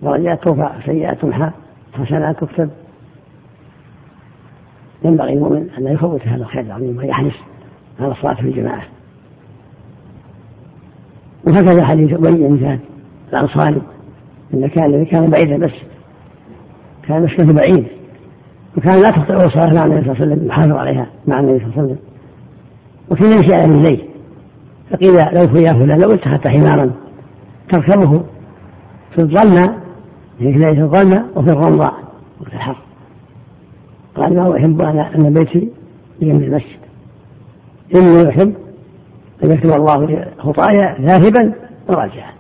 [0.02, 1.50] درجات ترفع سيئات تمحى
[1.94, 2.70] حسنات تكتب.
[5.04, 7.36] ينبغي المؤمن أن لا يفوت هذا الخير العظيم ويحرص
[8.00, 8.84] على الصلاة في الجماعة.
[11.48, 12.80] وهكذا حديث ابي بن زاد
[13.34, 13.82] الأنصاري.
[14.54, 15.74] إن كان كان بعيدا بس.
[17.04, 17.88] كان مسكنه بعيد.
[18.78, 21.68] وكان لا تخطئ الصلاه مع النبي صلى الله عليه وسلم يحافظ عليها مع النبي صلى
[21.68, 21.98] الله عليه وسلم.
[23.10, 24.04] وكان يمشي على رجليه
[24.92, 26.92] فقيل لو يا فلان لو اتخذت حمارا
[27.70, 28.24] تركبه
[29.12, 29.78] في الظلمة
[30.40, 31.94] يعني في الظلمة وفي الرمضاء
[32.42, 32.78] وفي الحر.
[34.16, 35.72] قال ما أحب أنا أن بيتي
[36.22, 36.80] بجنب المسجد.
[37.96, 38.54] إني أحب
[39.44, 41.54] أن يكتب الله خطايا ذاهبا
[41.90, 42.32] وراجعا.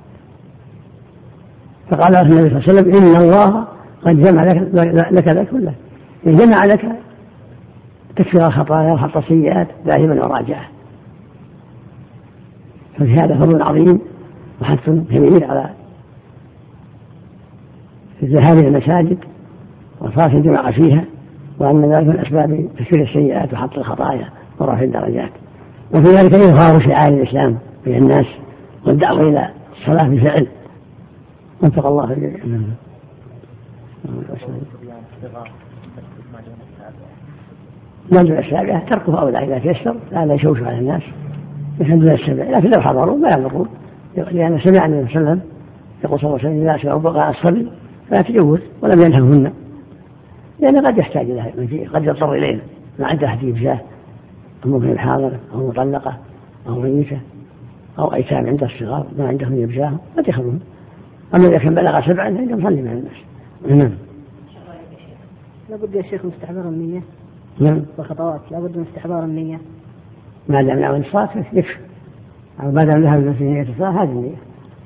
[1.92, 3.68] فقال له النبي صلى الله عليه وسلم إن الله
[4.06, 4.70] قد جمع لك
[5.12, 5.74] لك ذلك كله.
[6.36, 6.86] جمع لك
[8.16, 10.66] تكفير الخطايا وحط السيئات دائما وراجعا
[12.98, 14.00] ففي هذا فضل عظيم
[14.62, 15.70] وحث كبير على
[18.24, 19.18] الذهاب إلى المساجد
[20.02, 21.04] وصلاه الجمعه فيها
[21.60, 25.32] وأن ذلك من أسباب تكفير السيئات وحط الخطايا ورفع الدرجات.
[25.94, 28.26] وفي ذلك إظهار شعائر الإسلام بين الناس
[28.86, 29.50] والدعوة إلى
[29.80, 30.48] الصلاة بفعل
[31.64, 32.60] وفق الله الجميع.
[38.12, 41.02] المنزل السابعة تركه أولى إذا تيسر لا يشوش على الناس.
[41.80, 43.68] دون السبع لكن لو حضروا ما يضرون.
[44.16, 45.42] لأن سمع النبي صلى الله عليه وسلم.
[46.04, 47.68] يقول صلى الله عليه وسلم إذا سمعوا بقاء الصبي
[48.10, 49.54] فلا تجوز ولم ينههن.
[50.60, 52.62] لأن قد يحتاج إلى قد يضطر إلينا
[53.00, 53.80] ما عنده أحد يجزاه.
[54.66, 56.18] ممكن حاضرة أو مطلقة
[56.68, 57.20] أو ميتة
[58.00, 60.60] أو أيتام عند الصغار ما عندهم يبشاهم قد يخرجون
[61.36, 63.18] أما إذا كان بلغ سبعا فإنهم صلي مع الناس.
[63.66, 63.92] نعم.
[65.70, 67.02] لابد يا شيخ من استحضار النية.
[67.60, 67.86] نعم.
[67.98, 69.60] والخطوات لابد من استحضار النية.
[70.50, 71.78] ما دام نعم الصلاة يكفي.
[72.64, 74.36] أو ما دام ذهب في نية الصلاة هذه النية.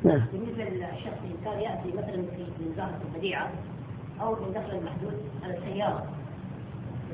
[0.03, 0.21] نعم.
[0.33, 2.21] بالنسبة للشخص إن كان يأتي مثلا
[2.57, 3.49] في زهرة البديعة
[4.21, 5.13] أو من دخل المحدود
[5.43, 6.03] على السيارة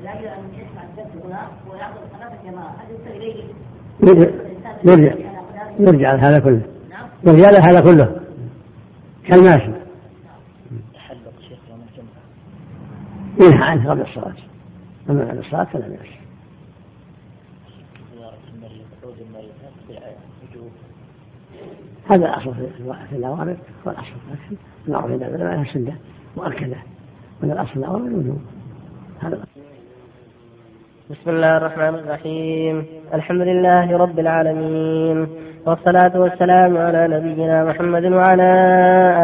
[0.04, 2.76] لاجل أن يسمع الدرس هنا ويحضر صلاة الجماعة.
[3.06, 3.44] هل إليه؟
[4.84, 5.14] يرجع
[5.78, 6.62] يرجع هذا كله.
[7.26, 8.20] يرجع له هذا كله.
[9.24, 9.72] كالماشي
[10.94, 12.22] يحلق شيخ يوم الجمعه
[13.40, 14.34] ينهى عنه قبل الصلاة.
[15.10, 16.18] أما بعد الصلاة فلا يمشي
[22.10, 22.54] هذا الأصل
[23.10, 24.04] في الأوامر والاصل
[24.48, 24.56] في
[24.88, 25.96] المعروف عند العلماء السنة
[26.36, 26.76] مؤكدة.
[27.42, 28.42] من الأصل الاوامر الوجوب.
[29.20, 29.60] هذا الأصل.
[31.10, 32.86] بسم الله الرحمن الرحيم.
[33.14, 35.26] الحمد لله رب العالمين.
[35.66, 38.52] والصلاة والسلام على نبينا محمد وعلى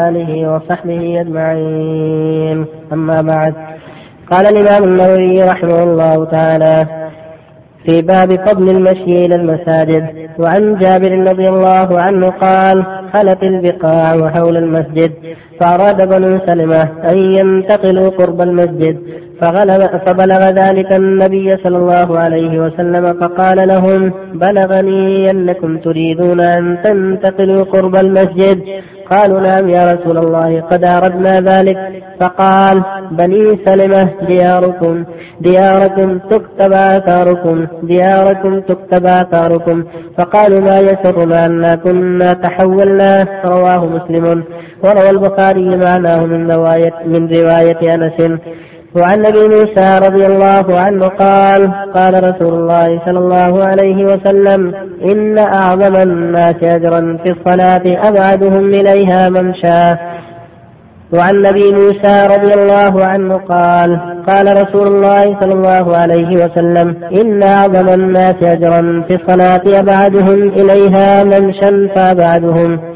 [0.08, 2.66] آله وصحبه أجمعين.
[2.92, 3.54] أما بعد.
[4.30, 6.86] قال الإمام النووي رحمه الله تعالى
[7.86, 10.04] في باب فضل المشي إلى المساجد
[10.38, 15.12] وعن جابر رضي الله عنه قال خلت البقاع حول المسجد
[15.60, 18.98] فأراد بنو سلمة أن ينتقلوا قرب المسجد
[19.40, 27.62] فغلب فبلغ ذلك النبي صلى الله عليه وسلم فقال لهم بلغني أنكم تريدون أن تنتقلوا
[27.62, 28.58] قرب المسجد.
[29.10, 31.76] قالوا نعم يا رسول الله قد أردنا ذلك.
[32.20, 35.04] فقال بني سلمة دياركم
[35.40, 39.84] دياركم تكتب آثاركم دياركم تكتب آثاركم.
[40.18, 44.44] فقالوا ما يسرنا أنا كنا تحولنا؟ رواه مسلم.
[44.84, 48.40] وروى البخاري معناه من رواية من رواية أنس.
[48.96, 55.38] وعن أبي موسى رضي الله عنه قال قال رسول الله صلى الله عليه وسلم إن
[55.38, 59.96] أعظم الناس اجرا في الصلاة أبعدهم إليها ممشى
[61.16, 67.42] وعن أبي موسى رضي الله عنه قال قال رسول الله صلى الله عليه وسلم إن
[67.42, 72.93] أعظم الناس اجرا في الصلاة أبعدهم إليها ممشى فأبعدهم.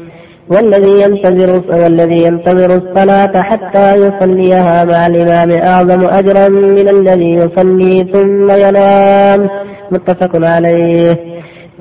[0.51, 8.51] والذي ينتظر والذي ينتظر الصلاة حتى يصليها مع الإمام أعظم أجرا من الذي يصلي ثم
[8.51, 9.49] ينام.
[9.91, 11.17] متفق عليه.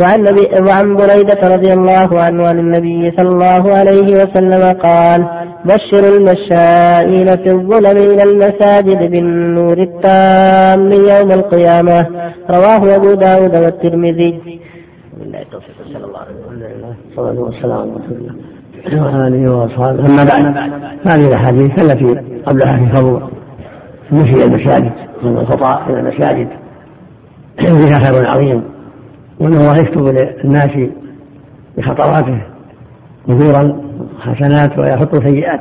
[0.00, 0.24] وعن
[0.68, 5.28] وعن بريدة رضي الله عنه عن النبي صلى الله عليه وسلم قال
[5.64, 12.06] بشر المشائين في الظلم إلى المساجد بالنور التام يوم القيامة
[12.50, 14.60] رواه أبو داود والترمذي.
[15.92, 17.30] صلى الله عليه وسلم صلى
[17.64, 18.36] الله عليه وسلم.
[18.86, 20.06] وآله وأصحابه.
[20.06, 20.44] أما بعد
[21.06, 22.14] هذه الأحاديث التي
[22.46, 23.20] قبلها في فضل
[24.12, 26.48] المشي إلى المساجد من الخطأ إلى المساجد.
[27.58, 28.62] فيها خير عظيم
[29.40, 30.70] وأن الله يكتب للناس
[31.78, 32.40] بخطواته
[33.28, 33.82] أجورا
[34.20, 35.60] حسنات ويحط سيئات.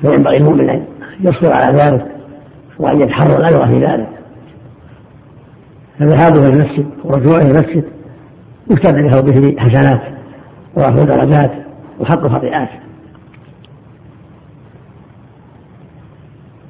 [0.00, 0.82] فينبغي المؤمن أن
[1.20, 2.06] يصبر على ذلك
[2.78, 4.08] وأن يتحرى الأجر في ذلك.
[5.98, 7.84] فذهابه إلى المسجد ورجوعه إلى المسجد
[8.70, 10.19] يكتب له به حسنات.
[10.76, 11.50] ورفع درجات
[12.00, 12.68] وحق خطيئات.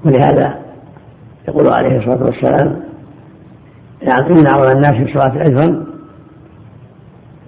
[0.04, 0.54] ولهذا
[1.48, 2.80] يقول عليه الصلاة والسلام
[4.02, 5.86] يعني إن أعظم الناس في الصلاة أجرا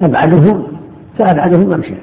[0.03, 0.67] أبعدهم
[1.19, 1.95] فأبعدهم ممشى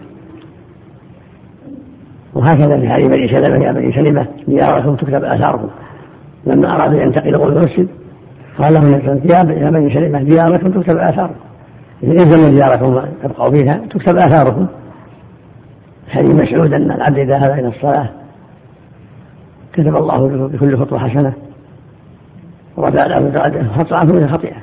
[2.33, 5.69] وهكذا في حديث بني سلمة يا بني سلمة زيارتهم تكتب آثارهم
[6.45, 7.87] لما أرادوا أن ينتقلوا إلى المسجد
[8.57, 8.91] قال لهم
[9.25, 11.35] يا بني سلمة زيارتهم تكتب آثارهم
[12.03, 14.67] إذا يلزم زيارتهم تبقوا فيها تكتب آثارهم.
[16.09, 18.09] حديث مسعود أن العبد إذا ذهب إلى الصلاة
[19.73, 21.33] كتب الله بكل خطوة حسنة.
[22.77, 23.15] ورفع له
[23.91, 24.57] عنه من الخطيئة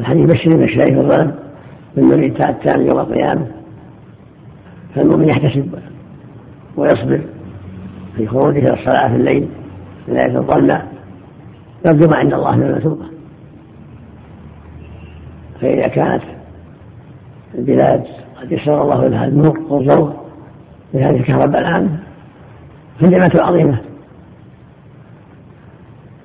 [0.00, 1.34] الحديث يبشر المشايخ والظلم
[1.96, 3.46] بالمريد التام يوم القيامة
[4.94, 5.78] فالمؤمن يحتسب
[6.76, 7.20] ويصبر
[8.16, 9.48] في خروجه إلى الصلاة في الليل
[10.06, 10.82] في ليلة الظلمة.
[11.86, 13.15] يرجو ما عند الله من المثوبة
[15.60, 16.22] فإذا كانت
[17.54, 18.04] البلاد
[18.40, 20.12] قد يسر الله لها النور والضوء
[20.94, 21.98] بهذه الكهرباء الآن
[23.00, 23.78] فالنعمة عظيمة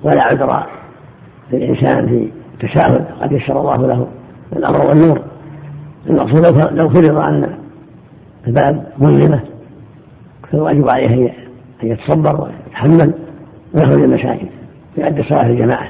[0.02, 0.66] ولا عذر
[1.52, 2.30] للإنسان في
[2.66, 4.06] تساهل قد يسر الله له
[4.56, 5.22] الأمر والنور.
[6.06, 7.54] المقصود لو فرض أن
[8.46, 9.40] البلد مظلمة
[10.50, 11.32] فالواجب عليه
[11.82, 13.12] أن يتصبر ويتحمل
[13.74, 14.48] ويخرج المساجد
[14.98, 15.88] ويؤدي صلاة الجماعة.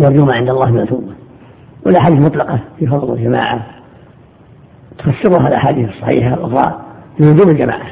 [0.00, 1.12] يرجو ما عند الله من التوبة
[1.86, 3.66] والأحاديث مطلقة في فضل الجماعة.
[4.98, 6.80] تفسرها الأحاديث الصحيحة الأخرى
[7.18, 7.86] في وجوب الجماعة.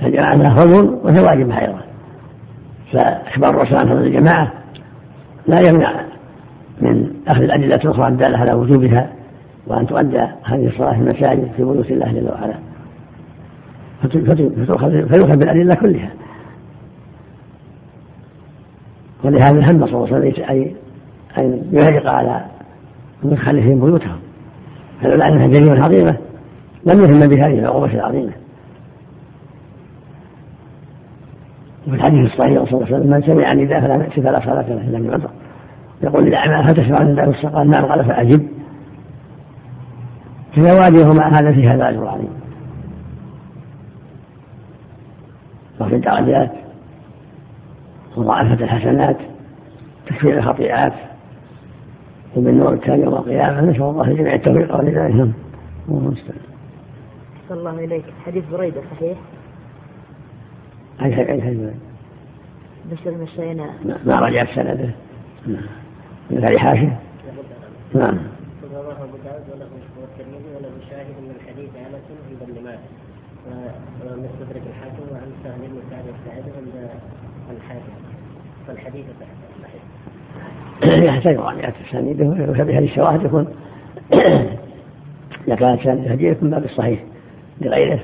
[0.00, 1.80] فالجماعة لها فضل وهي واجبة أيضا.
[2.92, 4.52] فإخبار الرسول عن فضل الجماعة
[5.48, 6.04] لا يمنع
[6.80, 9.12] من أخذ الأدلة الأخرى الدالة على وجوبها
[9.66, 12.54] وأن تؤدى هذه الصلاة في المساجد في بيوت الله جل وعلا.
[15.08, 16.10] فيؤخذ بالأدلة كلها.
[19.24, 20.74] ولهذا هم صلى الله عليه وسلم
[21.38, 22.44] أن يهرق على
[23.22, 24.18] مدخلهم بيوتهم.
[25.02, 26.16] فلولا أنها جريمة عظيمة
[26.86, 28.32] لم يهم بهذه العقوبة العظيمة.
[31.86, 34.88] وفي الحديث الصحيح صلى الله عليه وسلم من سمع النداء فلا نأتي فلا صلاة له
[34.88, 35.30] إلا من عذر.
[36.02, 38.48] يقول للأعمى هل تسمع النداء قال نعم قال فأجب.
[40.56, 42.28] فزواجهما هذا في هذا أجر عظيم
[45.80, 46.52] وفي الدرجات
[48.16, 49.16] مضاعفة الحسنات
[50.06, 50.92] تكفير الخطيئات
[52.36, 55.32] وبالنور التالي يوم القيامة نسأل الله لجميع التوفيق ولذلك نعم
[57.48, 59.18] صلى الله إليك حديث بريدة صحيح؟
[61.02, 61.74] أي أي أي
[62.90, 63.70] بشر مشينا
[64.04, 64.90] ما رجعت سنده
[66.30, 67.00] من هذه حاشية
[67.94, 68.18] نعم.
[68.74, 69.68] رواه داود وله
[70.00, 72.78] والترمذي وله شاهد من حديث انس عند ابن ماجه
[74.02, 76.90] ومستدرك الحاكم وعن سهل بن سعد الساعدي عند
[77.50, 78.05] الحاكم
[78.66, 79.04] فالحديث
[79.62, 81.04] صحيح.
[81.14, 83.46] يحتاج مراجعة أسانيده وبهذه الشواهد يكون
[85.48, 87.00] إذا كانت سند هديه يكون باب الصحيح
[87.60, 88.00] لغيره.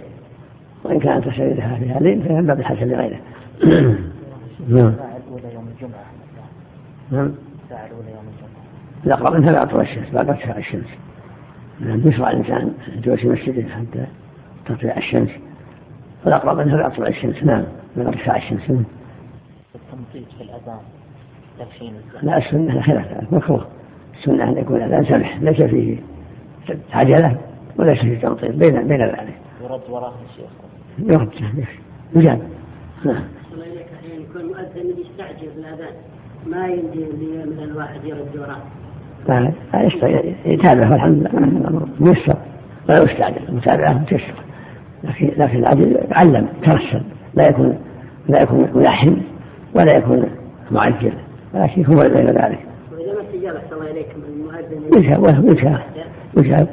[0.84, 3.18] وإن كانت أسانيدها في هذين فهي باب الحسن لغيره.
[4.68, 4.94] نعم.
[7.10, 7.32] نعم.
[9.06, 10.86] الأقرب منها بعد طلوع الشمس بعد ارتفاع الشمس.
[11.80, 12.72] نعم يشرع الإنسان
[13.04, 14.06] جلوس مسجده حتى
[14.66, 15.30] ترتفع الشمس.
[16.24, 17.64] والأقرب منها بعد طلوع الشمس نعم
[17.96, 18.70] من ارتفاع الشمس.
[19.74, 20.80] التنطيط في الأذان
[21.58, 23.66] تدخين لا السنة خلاف مكروه.
[24.14, 25.96] السنة أن يكون الأذان سمح ليس فيه
[26.92, 27.36] عجلة
[27.78, 29.34] وليس فيه تنطيط بين بين ذلك.
[29.62, 30.50] يرد وراه الشيخ
[30.98, 31.30] يرد
[32.16, 32.42] يجاب.
[33.04, 33.24] نعم.
[34.20, 35.94] يكون مؤذن يستعجل بالأذان
[36.46, 37.06] ما يمدي
[37.46, 38.60] مثلا الواحد يرد وراه
[39.28, 39.52] لا
[40.44, 41.86] يتابع والحمد لله.
[42.00, 42.36] ميسر.
[42.88, 44.34] ولا يستعجل المتابعة تيسر
[45.04, 47.02] لكن لكن العبد يتعلم يترسل
[47.34, 47.78] لا يكون
[48.28, 49.22] لا يكون ملحن.
[49.74, 50.30] ولا يكون
[50.70, 51.12] معجل
[51.54, 52.58] ولكن هو بين ذلك.
[52.92, 55.24] وإذا ما استجاب أحسن الله إليك المؤذن يجاب
[56.36, 56.68] يجاب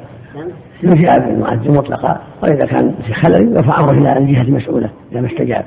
[0.82, 2.20] يجاب المؤذن مطلقا.
[2.42, 5.64] وإذا كان في خلل يرفع أمره إلى الجهة المسؤولة إذا ما استجاب.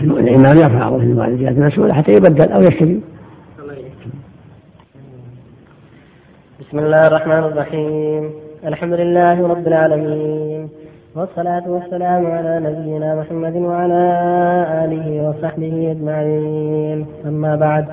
[0.00, 3.00] الإمام يرفع أمره إلى الجهة المسؤولة حتى يبدل أو يستجيب.
[6.60, 8.30] بسم الله الرحمن الرحيم.
[8.66, 10.68] الحمد لله رب العالمين.
[11.16, 14.02] والصلاة والسلام على نبينا محمد وعلى
[14.84, 17.06] آله وصحبه أجمعين.
[17.26, 17.84] أما بعد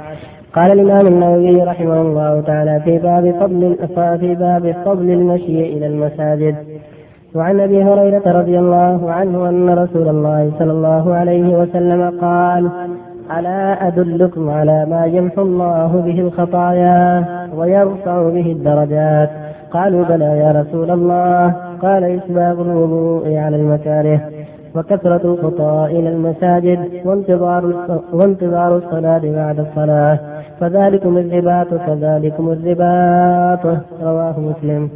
[0.53, 3.75] قال الإمام النووي رحمه الله تعالى في باب فضل
[4.19, 6.55] في باب فضل المشي إلى المساجد.
[7.35, 12.69] وعن أبي هريرة رضي الله عنه أن رسول الله صلى الله عليه وسلم قال
[13.37, 19.29] ألا أدلكم على ما يمحو الله به الخطايا ويرفع به الدرجات؟
[19.71, 21.68] قالوا بلى يا رسول الله.
[21.81, 24.21] قال إسباغ الوضوء على المكاره
[24.75, 27.73] وكثرة الخطى إلى المساجد وانتظار
[28.13, 30.19] وانتظار الصلاة بعد الصلاة
[30.59, 34.89] فذلكم الرباط فذلكم الرباط رواه مسلم.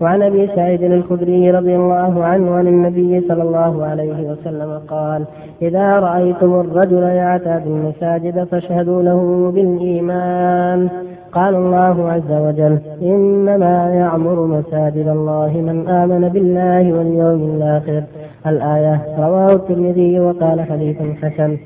[0.00, 5.24] وعن أبي سعيد الخدري رضي الله عنه عن النبي صلى الله عليه وسلم قال
[5.62, 10.88] إذا رأيتم الرجل يعتاد المساجد فاشهدوا له بالإيمان.
[11.32, 18.04] قال الله عز وجل إنما يعمر مساجد الله من آمن بالله واليوم الآخر.
[18.46, 21.58] الآية رواه الترمذي وقال حديث حسن.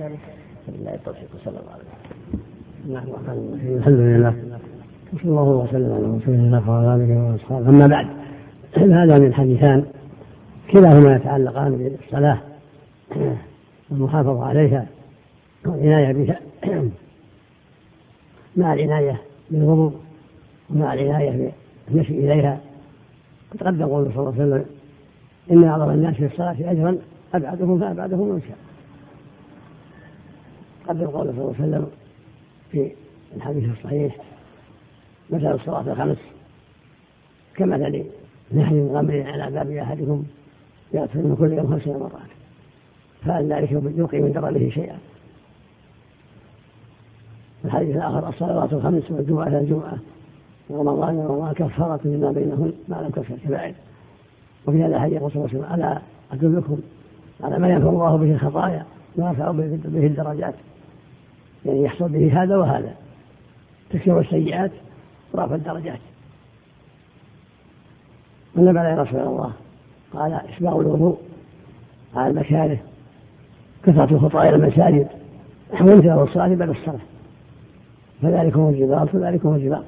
[0.68, 1.84] بالله التوفيق صلى الله عليه
[3.12, 3.76] وسلم.
[3.78, 4.34] الحمد لله.
[5.12, 7.68] وصلى الله وسلم على رسول الله وعلى آله وأصحابه.
[7.68, 8.06] أما بعد
[8.76, 9.84] هذا من حديثان
[10.72, 12.38] كلاهما يتعلقان بالصلاة
[13.90, 14.86] والمحافظة عليها
[15.66, 16.40] والعناية بها
[18.56, 19.20] مع العناية
[19.52, 19.92] بالوضوء
[20.70, 21.52] ومع العناية
[21.88, 22.60] بالمشي إليها.
[23.54, 24.64] وتقدم قوله صلى الله عليه وسلم
[25.50, 26.98] إن أعظم الناس في الصلاة أجرا
[27.34, 28.58] أبعدهم فأبعدهم من شاء
[30.88, 31.90] قدم قوله صلى الله عليه وسلم
[32.72, 32.92] في
[33.36, 34.16] الحديث الصحيح
[35.30, 36.18] مثل الصلاة الخمس
[37.56, 38.04] كمثل
[38.54, 40.24] نحن غمر على باب أحدكم
[40.94, 42.30] يغفر من كل يوم خمس مرات
[43.24, 44.98] فعل ذلك يلقي من دربه شيئا؟
[47.64, 49.98] الحديث الآخر الصلوات الخمس والجمعة الجمعة
[50.68, 53.74] ورمضان ورمضان كفارة لما بينهن ما لم تكفر كبائر
[54.66, 55.98] وفي هذا الحديث يقول صلى الله عليه وسلم ألا
[56.32, 56.78] أدلكم
[57.42, 58.84] على ما ينفع الله به الخطايا
[59.16, 60.54] ويرفع به الدرجات.
[61.66, 62.94] يعني يحصل به هذا وهذا.
[63.90, 64.70] تكفير السيئات
[65.32, 65.98] ورفع الدرجات.
[68.56, 69.52] بلى يا رسول الله؟
[70.12, 71.18] قال إسباغ الوضوء
[72.16, 72.78] على المكاره
[73.84, 75.08] كثرة الخطى إلى المساجد
[75.80, 77.11] وانتظار الصلاة بعد الصلاة.
[78.22, 79.82] فذلك هو الجبال فذلك هو الجبال.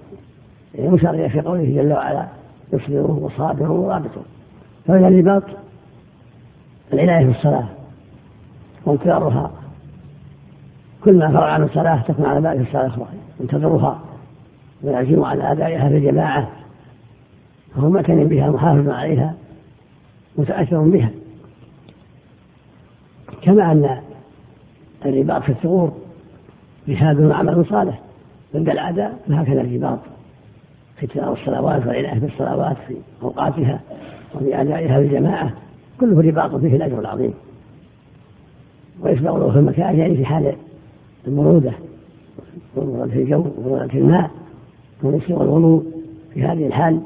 [0.74, 2.26] يعني مشار في قوله جل وعلا
[2.72, 4.24] يصبرون وصابرون ورابطون
[4.86, 5.42] فمن الرباط
[6.92, 7.68] العناية بالصلاة
[8.86, 9.50] وانتظارها
[11.04, 13.06] كل ما فرغ عن الصلاة تكون على بالك الصلاة الأخرى
[13.40, 14.00] ينتظرها
[14.82, 16.48] ويعزم على أدائها في الجماعة
[17.74, 19.34] فهو معتن بها محافظ عليها
[20.38, 21.10] متأثر بها.
[23.42, 23.98] كما أن
[25.06, 25.92] الرباط في الثغور
[26.88, 28.03] جهاد وعمل صالح.
[28.54, 29.98] عند الأعداء فهكذا الرباط
[30.96, 33.80] في تلاوة الصلوات والعناية بالصلوات في أوقاتها
[34.34, 35.52] وفي أدائها بالجماعة
[36.00, 37.34] كله رباط فيه الأجر العظيم.
[39.00, 40.54] ويسبق في المكان يعني في حال
[41.26, 41.72] البرودة
[42.76, 44.30] والبرودة في الجو والبرودة في الماء
[45.02, 45.84] والنسي والوضوء
[46.34, 47.00] في هذه الحال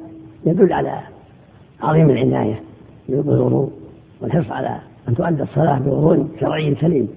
[0.47, 1.01] يدل على
[1.83, 2.63] عظيم العناية
[3.09, 3.73] بالوضوء
[4.21, 4.79] والحرص على
[5.09, 7.09] أن تؤدى الصلاة بوضوء شرعي سليم.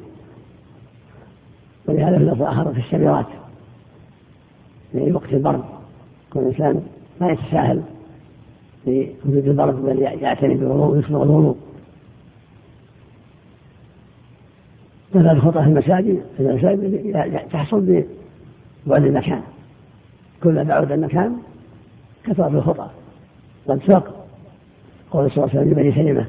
[1.87, 3.25] ولهذا في الأصل آخر في الشبيرات.
[4.91, 5.63] في وقت البرد
[6.29, 6.81] يكون الإنسان
[7.21, 7.81] ما يتساهل
[8.85, 11.55] في وجود البرد بل يعتني بالوضوء ويصبغ الوضوء
[15.15, 18.03] مثلا الخطأ في المساجد المساجد تحصل
[18.85, 19.41] ببعد المكان.
[20.43, 21.35] كلما بعد المكان
[22.23, 22.91] كثرت الخطأ.
[23.67, 24.27] قد ساق
[25.11, 26.27] قول صلى الله عليه وسلم لبني سلمة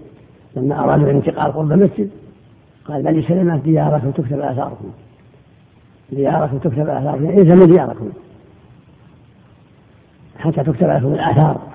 [0.56, 2.10] لما أرادوا الانتقال قرب المسجد
[2.84, 4.90] قال بني سلمة دياركم تكتب آثاركم.
[6.12, 8.08] دياركم تكتب آثاركم إلزموا دياركم.
[10.42, 11.72] حتى تكتب لكم الآثار.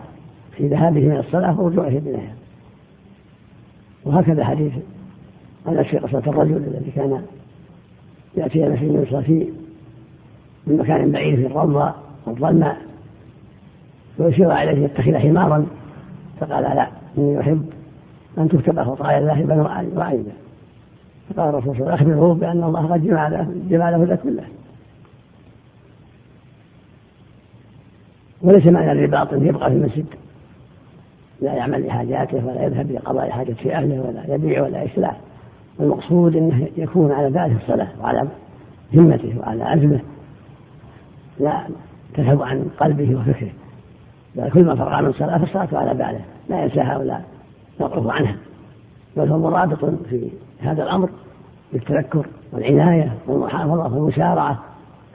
[0.58, 2.34] في ذهابه من الصلاة ورجوعه منها
[4.06, 4.74] وهكذا حديث
[5.68, 7.22] عن في قصة الرجل الذي كان
[8.38, 9.46] يأتي إلى المسجد يصلي فيه
[10.68, 11.94] من مكان بعيد في الروضة
[12.26, 12.78] والظلمة
[14.20, 15.66] ويشير عليه يتخذ حمارا
[16.40, 16.88] فقال لا
[17.18, 17.66] إني أحب
[18.38, 19.62] أن تكتب خطايا ذاهبا
[19.96, 20.32] وعيبا
[21.30, 24.44] فقال الرسول صلى الله عليه وسلم أخبره بأن الله قد جمع له جمع له كله.
[28.42, 30.06] وليس معنى الرباط انه يبقى في المسجد.
[31.42, 35.16] لا يعمل لحاجاته ولا يذهب لقضاء حاجة أهله ولا يبيع ولا يسلع
[35.80, 38.28] المقصود أنه يكون على باله الصلاة وعلى
[38.94, 40.00] همته وعلى عزمه.
[41.40, 41.62] لا
[42.14, 43.52] تذهب عن قلبه وفكره.
[44.36, 46.22] بل كل ما فرغ عن الصلاة فالصلاة على باله.
[46.50, 47.22] لا ينساها ولا
[47.80, 48.36] يقرب عنها.
[49.18, 50.30] بل هو مرابط في
[50.60, 51.10] هذا الأمر
[51.74, 54.60] بالتذكر والعناية والمحافظة والمسارعة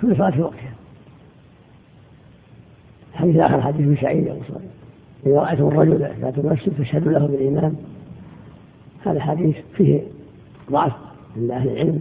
[0.00, 0.72] كل صلاة في وقتها.
[3.12, 4.34] الحديث الآخر حديث سعيد
[5.26, 7.74] إذا رأيتم الرجل يأتي المسجد فاشهدوا له بالإيمان.
[9.06, 10.00] هذا حديث فيه
[10.70, 10.92] ضعف
[11.36, 12.00] عند أهل العلم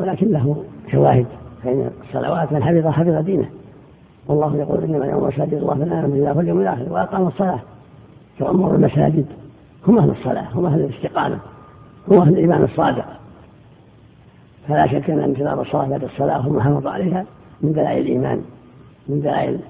[0.00, 1.26] ولكن له شواهد
[1.62, 3.48] فإن الصلوات من حفظ حفظ دينه.
[4.28, 7.60] والله يقول إنما يوم مساجد الله من امن بالله واليوم الآخر وأقام الصلاة.
[8.38, 9.26] فامر المساجد.
[9.88, 11.38] هم أهل الصلاة هم أهل الاستقامة
[12.08, 13.06] هم أهل الإيمان الصادق.
[14.68, 17.24] فلا شك أن انتظار الصلاة بعد الصلاة والمحافظة عليها
[17.62, 18.42] من دلائل الإيمان
[19.08, 19.60] من دلائل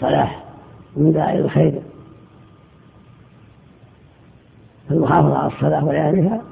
[0.00, 0.44] الصلاح
[0.96, 1.82] ومن دلائل الخير.
[4.88, 6.42] فالمحافظة على الصلاة ولياليها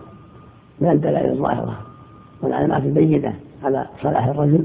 [0.80, 1.78] من الدلائل الظاهرة
[2.42, 3.34] والعلامات البينة
[3.64, 4.64] على صلاح الرجل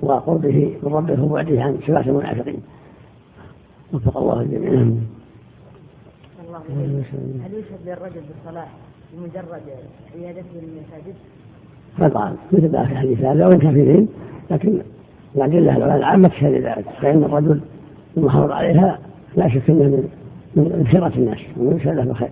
[0.00, 2.62] وقربه من ربه وبعده عن صفات المنافقين.
[3.92, 4.70] وفق الله الجميع.
[6.70, 8.68] هل يشهد للرجل بالصلاح
[9.12, 9.62] بمجرد
[10.14, 11.14] عيادته للمساجد؟
[11.98, 14.08] طبعا مثل ما في الحديث هذا وإن كثيرين
[14.50, 14.82] لكن
[15.36, 17.60] الأدلة العامة تشهد ذلك فإن الرجل
[18.16, 18.98] المحافظ عليها
[19.36, 20.08] لا شك أنه من
[20.56, 22.30] من خيرة الناس ومن يشهد له بخير.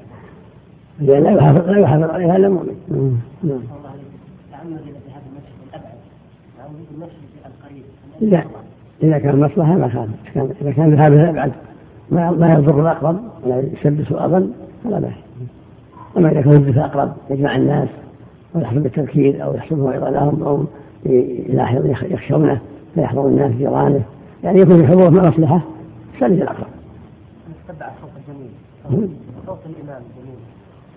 [1.00, 3.20] لأن لا يحافظ لا يحافظ عليها إلا المؤمن.
[3.42, 3.60] نعم.
[8.22, 8.44] إذا
[9.02, 10.52] إذا كان مصلحة ما خالف.
[10.62, 11.52] إذا كان هذا يبعد
[12.10, 14.50] ما ما يضر الأقرب ولا يسبس أظن
[14.84, 15.12] فلا بأس.
[16.16, 17.88] أما إذا كان الدفاع أقرب يجمع الناس
[18.56, 20.64] أو يحصل بالتذكير أو يحصل موعظة لهم أو
[22.10, 22.60] يخشونه
[22.94, 24.02] فيحضر الناس جيرانه.
[24.44, 25.60] يعني يكون الحضور في مصلحة
[26.20, 26.66] سلج الأقرب.
[27.68, 29.10] تتبع الصوت الجميل
[29.46, 30.38] صوت الإمام الجميل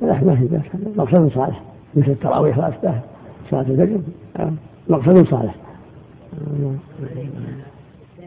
[0.02, 1.62] لا ما في بأس مقصد صالح
[1.96, 3.00] مثل التراويح وأشباه
[3.52, 4.00] صلاة الفجر
[4.90, 5.56] مقصد صالح.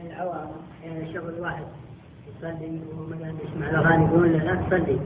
[0.07, 0.49] العوام
[0.85, 1.65] يعني شغل واحد
[2.39, 4.99] يصلي ومثلا يسمع الاغاني يقول له لا تصلي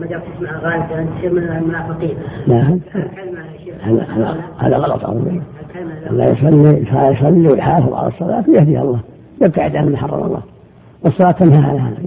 [0.00, 2.16] ما دام تسمع اغاني انت تصير من المنافقين.
[2.46, 2.78] لا
[3.82, 5.42] هذا هذا غلط عظيم.
[6.10, 9.00] لا يصلي فيصلي ويحافظ على الصلاة يهديها الله
[9.42, 10.42] يبتعد عن حرم الله.
[11.04, 11.98] والصلاة تنهى عن هذا.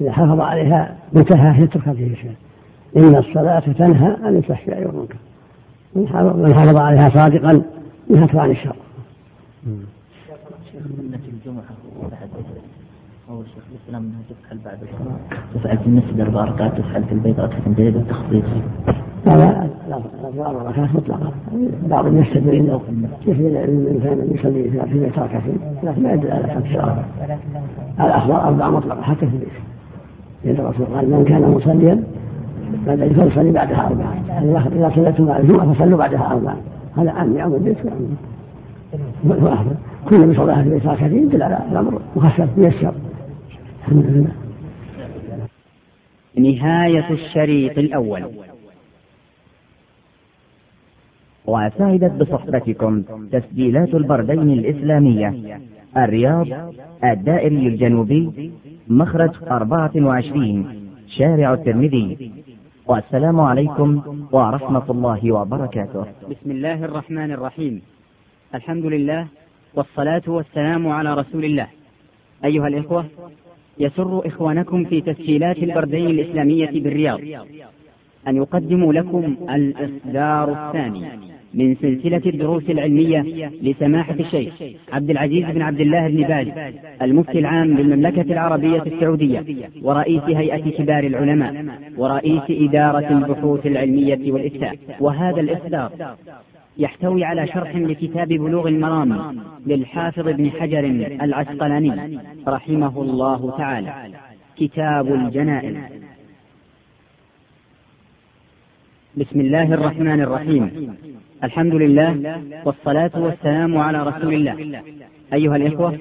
[0.00, 2.34] إذا حافظ عليها منتهى يترك هذه الأشياء
[2.96, 5.16] إن الصلاة تنهى عن الفحشاء والمنكر.
[5.94, 7.62] من حافظ عليها صادقا
[8.10, 8.76] نهته عن الشر.
[10.72, 11.64] سنة الجمعة
[13.44, 15.16] شيخ الإسلام أنها تفعل بعد الصلاة
[15.54, 18.44] تفعل في المسجد أربع ركعات تفعل في البيت ركعة جيدة تخصيص
[19.26, 19.68] لا لا
[20.36, 21.32] لا ركعات مطلقة
[21.88, 22.78] بعض الناس تدري
[23.24, 27.04] كيف الإنسان يصلي في ركعتين لكن ما يدل على الشرع
[28.00, 29.48] الأفضل أربع مطلقة حتى في البيت.
[30.44, 32.04] لأن الرسول قال من كان مصليا
[32.86, 34.14] بعد فليصلي بعدها أربعة.
[34.72, 36.56] إذا صليتم الجمعة فصلوا بعدها أربعة.
[36.96, 37.98] هذا عام يعم البيت ويعم
[39.24, 39.74] وأفضل
[40.08, 42.94] كل بصلاة في بيت ركعتين يدل على الأمر مخفف ميسر.
[43.80, 44.30] الحمد لله.
[46.38, 48.22] نهاية الشريط الأول.
[51.46, 55.60] وسعدت بصحبتكم تسجيلات البردين الإسلامية.
[55.96, 56.46] الرياض
[57.04, 58.52] الدائري الجنوبي
[58.88, 60.66] مخرج 24
[61.08, 62.32] شارع الترمذي.
[62.86, 66.04] والسلام عليكم ورحمة الله وبركاته.
[66.30, 67.82] بسم الله الرحمن الرحيم.
[68.54, 69.26] الحمد لله
[69.74, 71.66] والصلاة والسلام على رسول الله.
[72.44, 73.04] أيها الإخوة
[73.78, 77.20] يسر إخوانكم في تسجيلات البردين الإسلامية بالرياض.
[78.28, 81.04] أن يقدموا لكم الإصدار الثاني.
[81.56, 84.54] من سلسلة الدروس العلمية لسماحة الشيخ
[84.92, 89.44] عبد العزيز بن عبد الله بن باز المفتي العام للمملكة العربية السعودية
[89.82, 91.64] ورئيس هيئة كبار العلماء
[91.96, 94.78] ورئيس إدارة البحوث العلمية والإفتاء.
[95.00, 96.16] وهذا الإصدار
[96.78, 99.36] يحتوي على شرح لكتاب بلوغ المرام
[99.66, 100.84] للحافظ ابن حجر
[101.22, 103.94] العسقلاني رحمه الله تعالى.
[104.56, 105.76] كتاب الجنائز
[109.16, 110.96] بسم الله الرحمن الرحيم.
[111.46, 112.10] الحمد لله
[112.64, 114.82] والصلاة والسلام على رسول الله.
[115.32, 115.92] أيها الإخوة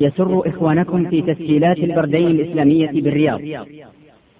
[0.00, 3.40] يسر إخوانكم في تسجيلات البردين الإسلامية بالرياض.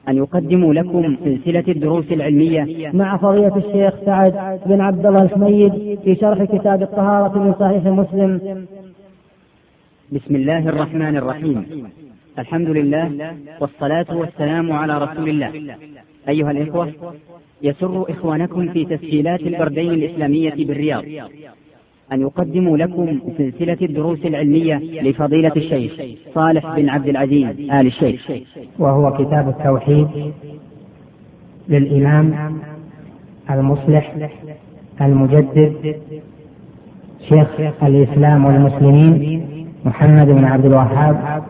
[0.09, 6.15] أن يقدموا لكم سلسلة الدروس العلمية مع فضيلة الشيخ سعد بن عبد الله الحميد في
[6.15, 8.33] شرح كتاب الطهارة من صحيح مسلم.
[10.13, 11.89] بسم الله الرحمن الرحيم.
[12.39, 15.53] الحمد لله والصلاة والسلام على رسول الله.
[16.29, 16.93] أيها الإخوة
[17.63, 21.05] يسر إخوانكم في تسجيلات البردين الإسلامية بالرياض.
[22.13, 25.93] أن يقدموا لكم سلسلة الدروس العلمية لفضيلة الشيخ
[26.35, 28.31] صالح بن عبد العزيز آل الشيخ.
[28.79, 30.09] وهو كتاب التوحيد
[31.69, 32.59] للإمام
[33.51, 34.31] المصلح
[35.01, 35.97] المجدد
[37.29, 39.49] شيخ الإسلام والمسلمين
[39.85, 41.43] محمد بن عبد الوهاب.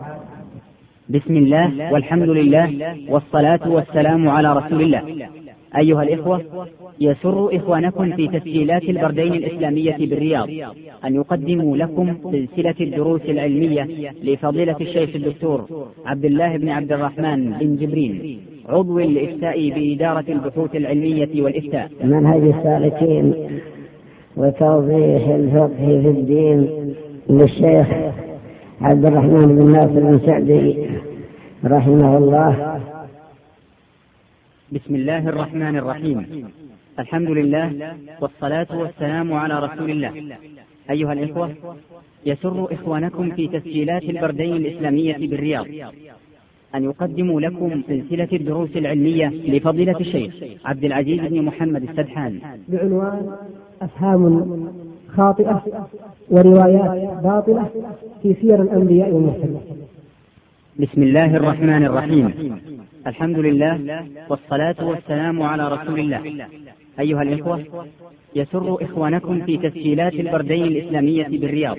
[1.09, 5.29] بسم الله والحمد لله والصلاة والسلام على رسول الله.
[5.77, 6.41] أيها الإخوة
[7.01, 10.49] يسر إخوانكم في تسجيلات البردين الإسلامية بالرياض
[11.05, 13.87] أن يقدموا لكم سلسلة الدروس العلمية
[14.23, 18.39] لفضيلة الشيخ الدكتور عبد الله بن عبد الرحمن بن جبرين
[18.69, 21.91] عضو الإفتاء بإدارة البحوث العلمية والإفتاء.
[22.03, 23.33] منهج السالكين
[24.37, 26.69] وتوضيح الفقه في الدين
[27.29, 27.87] للشيخ
[28.81, 30.85] عبد الرحمن بن ناصر بن سعدي
[31.65, 32.79] رحمه الله.
[34.71, 36.47] بسم الله الرحمن الرحيم.
[36.99, 40.13] الحمد لله والصلاة والسلام على رسول الله.
[40.89, 41.49] أيها الإخوة
[42.25, 45.65] يسر إخوانكم في تسجيلات البردين الإسلامية بالرياض.
[46.75, 50.33] أن يقدموا لكم سلسلة الدروس العلمية لفضيلة الشيخ
[50.65, 52.39] عبد العزيز بن محمد السدحان.
[52.67, 53.31] بعنوان
[53.81, 54.23] أفهام
[55.17, 55.87] خاطئة
[56.29, 57.69] وروايات باطلة
[58.21, 59.61] في سير الأنبياء والمرسلين.
[60.79, 62.59] بسم الله الرحمن الرحيم.
[63.09, 63.73] الحمد لله
[64.29, 66.21] والصلاة والسلام على رسول الله.
[66.99, 67.59] أيها الإخوة
[68.35, 71.77] يسر إخوانكم في تسجيلات البردين الإسلامية بالرياض.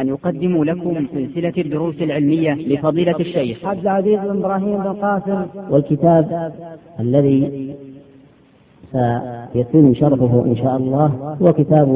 [0.00, 3.64] أن يقدموا لكم سلسلة الدروس العلمية لفضيلة الشيخ.
[3.64, 5.46] عبد العزيز بن إبراهيم بن قاسم.
[5.70, 6.52] والكتاب
[7.00, 7.74] الذي
[9.52, 11.88] سيتم شرحه إن شاء الله هو كتاب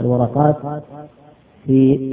[0.00, 0.82] الورقات
[1.66, 2.10] في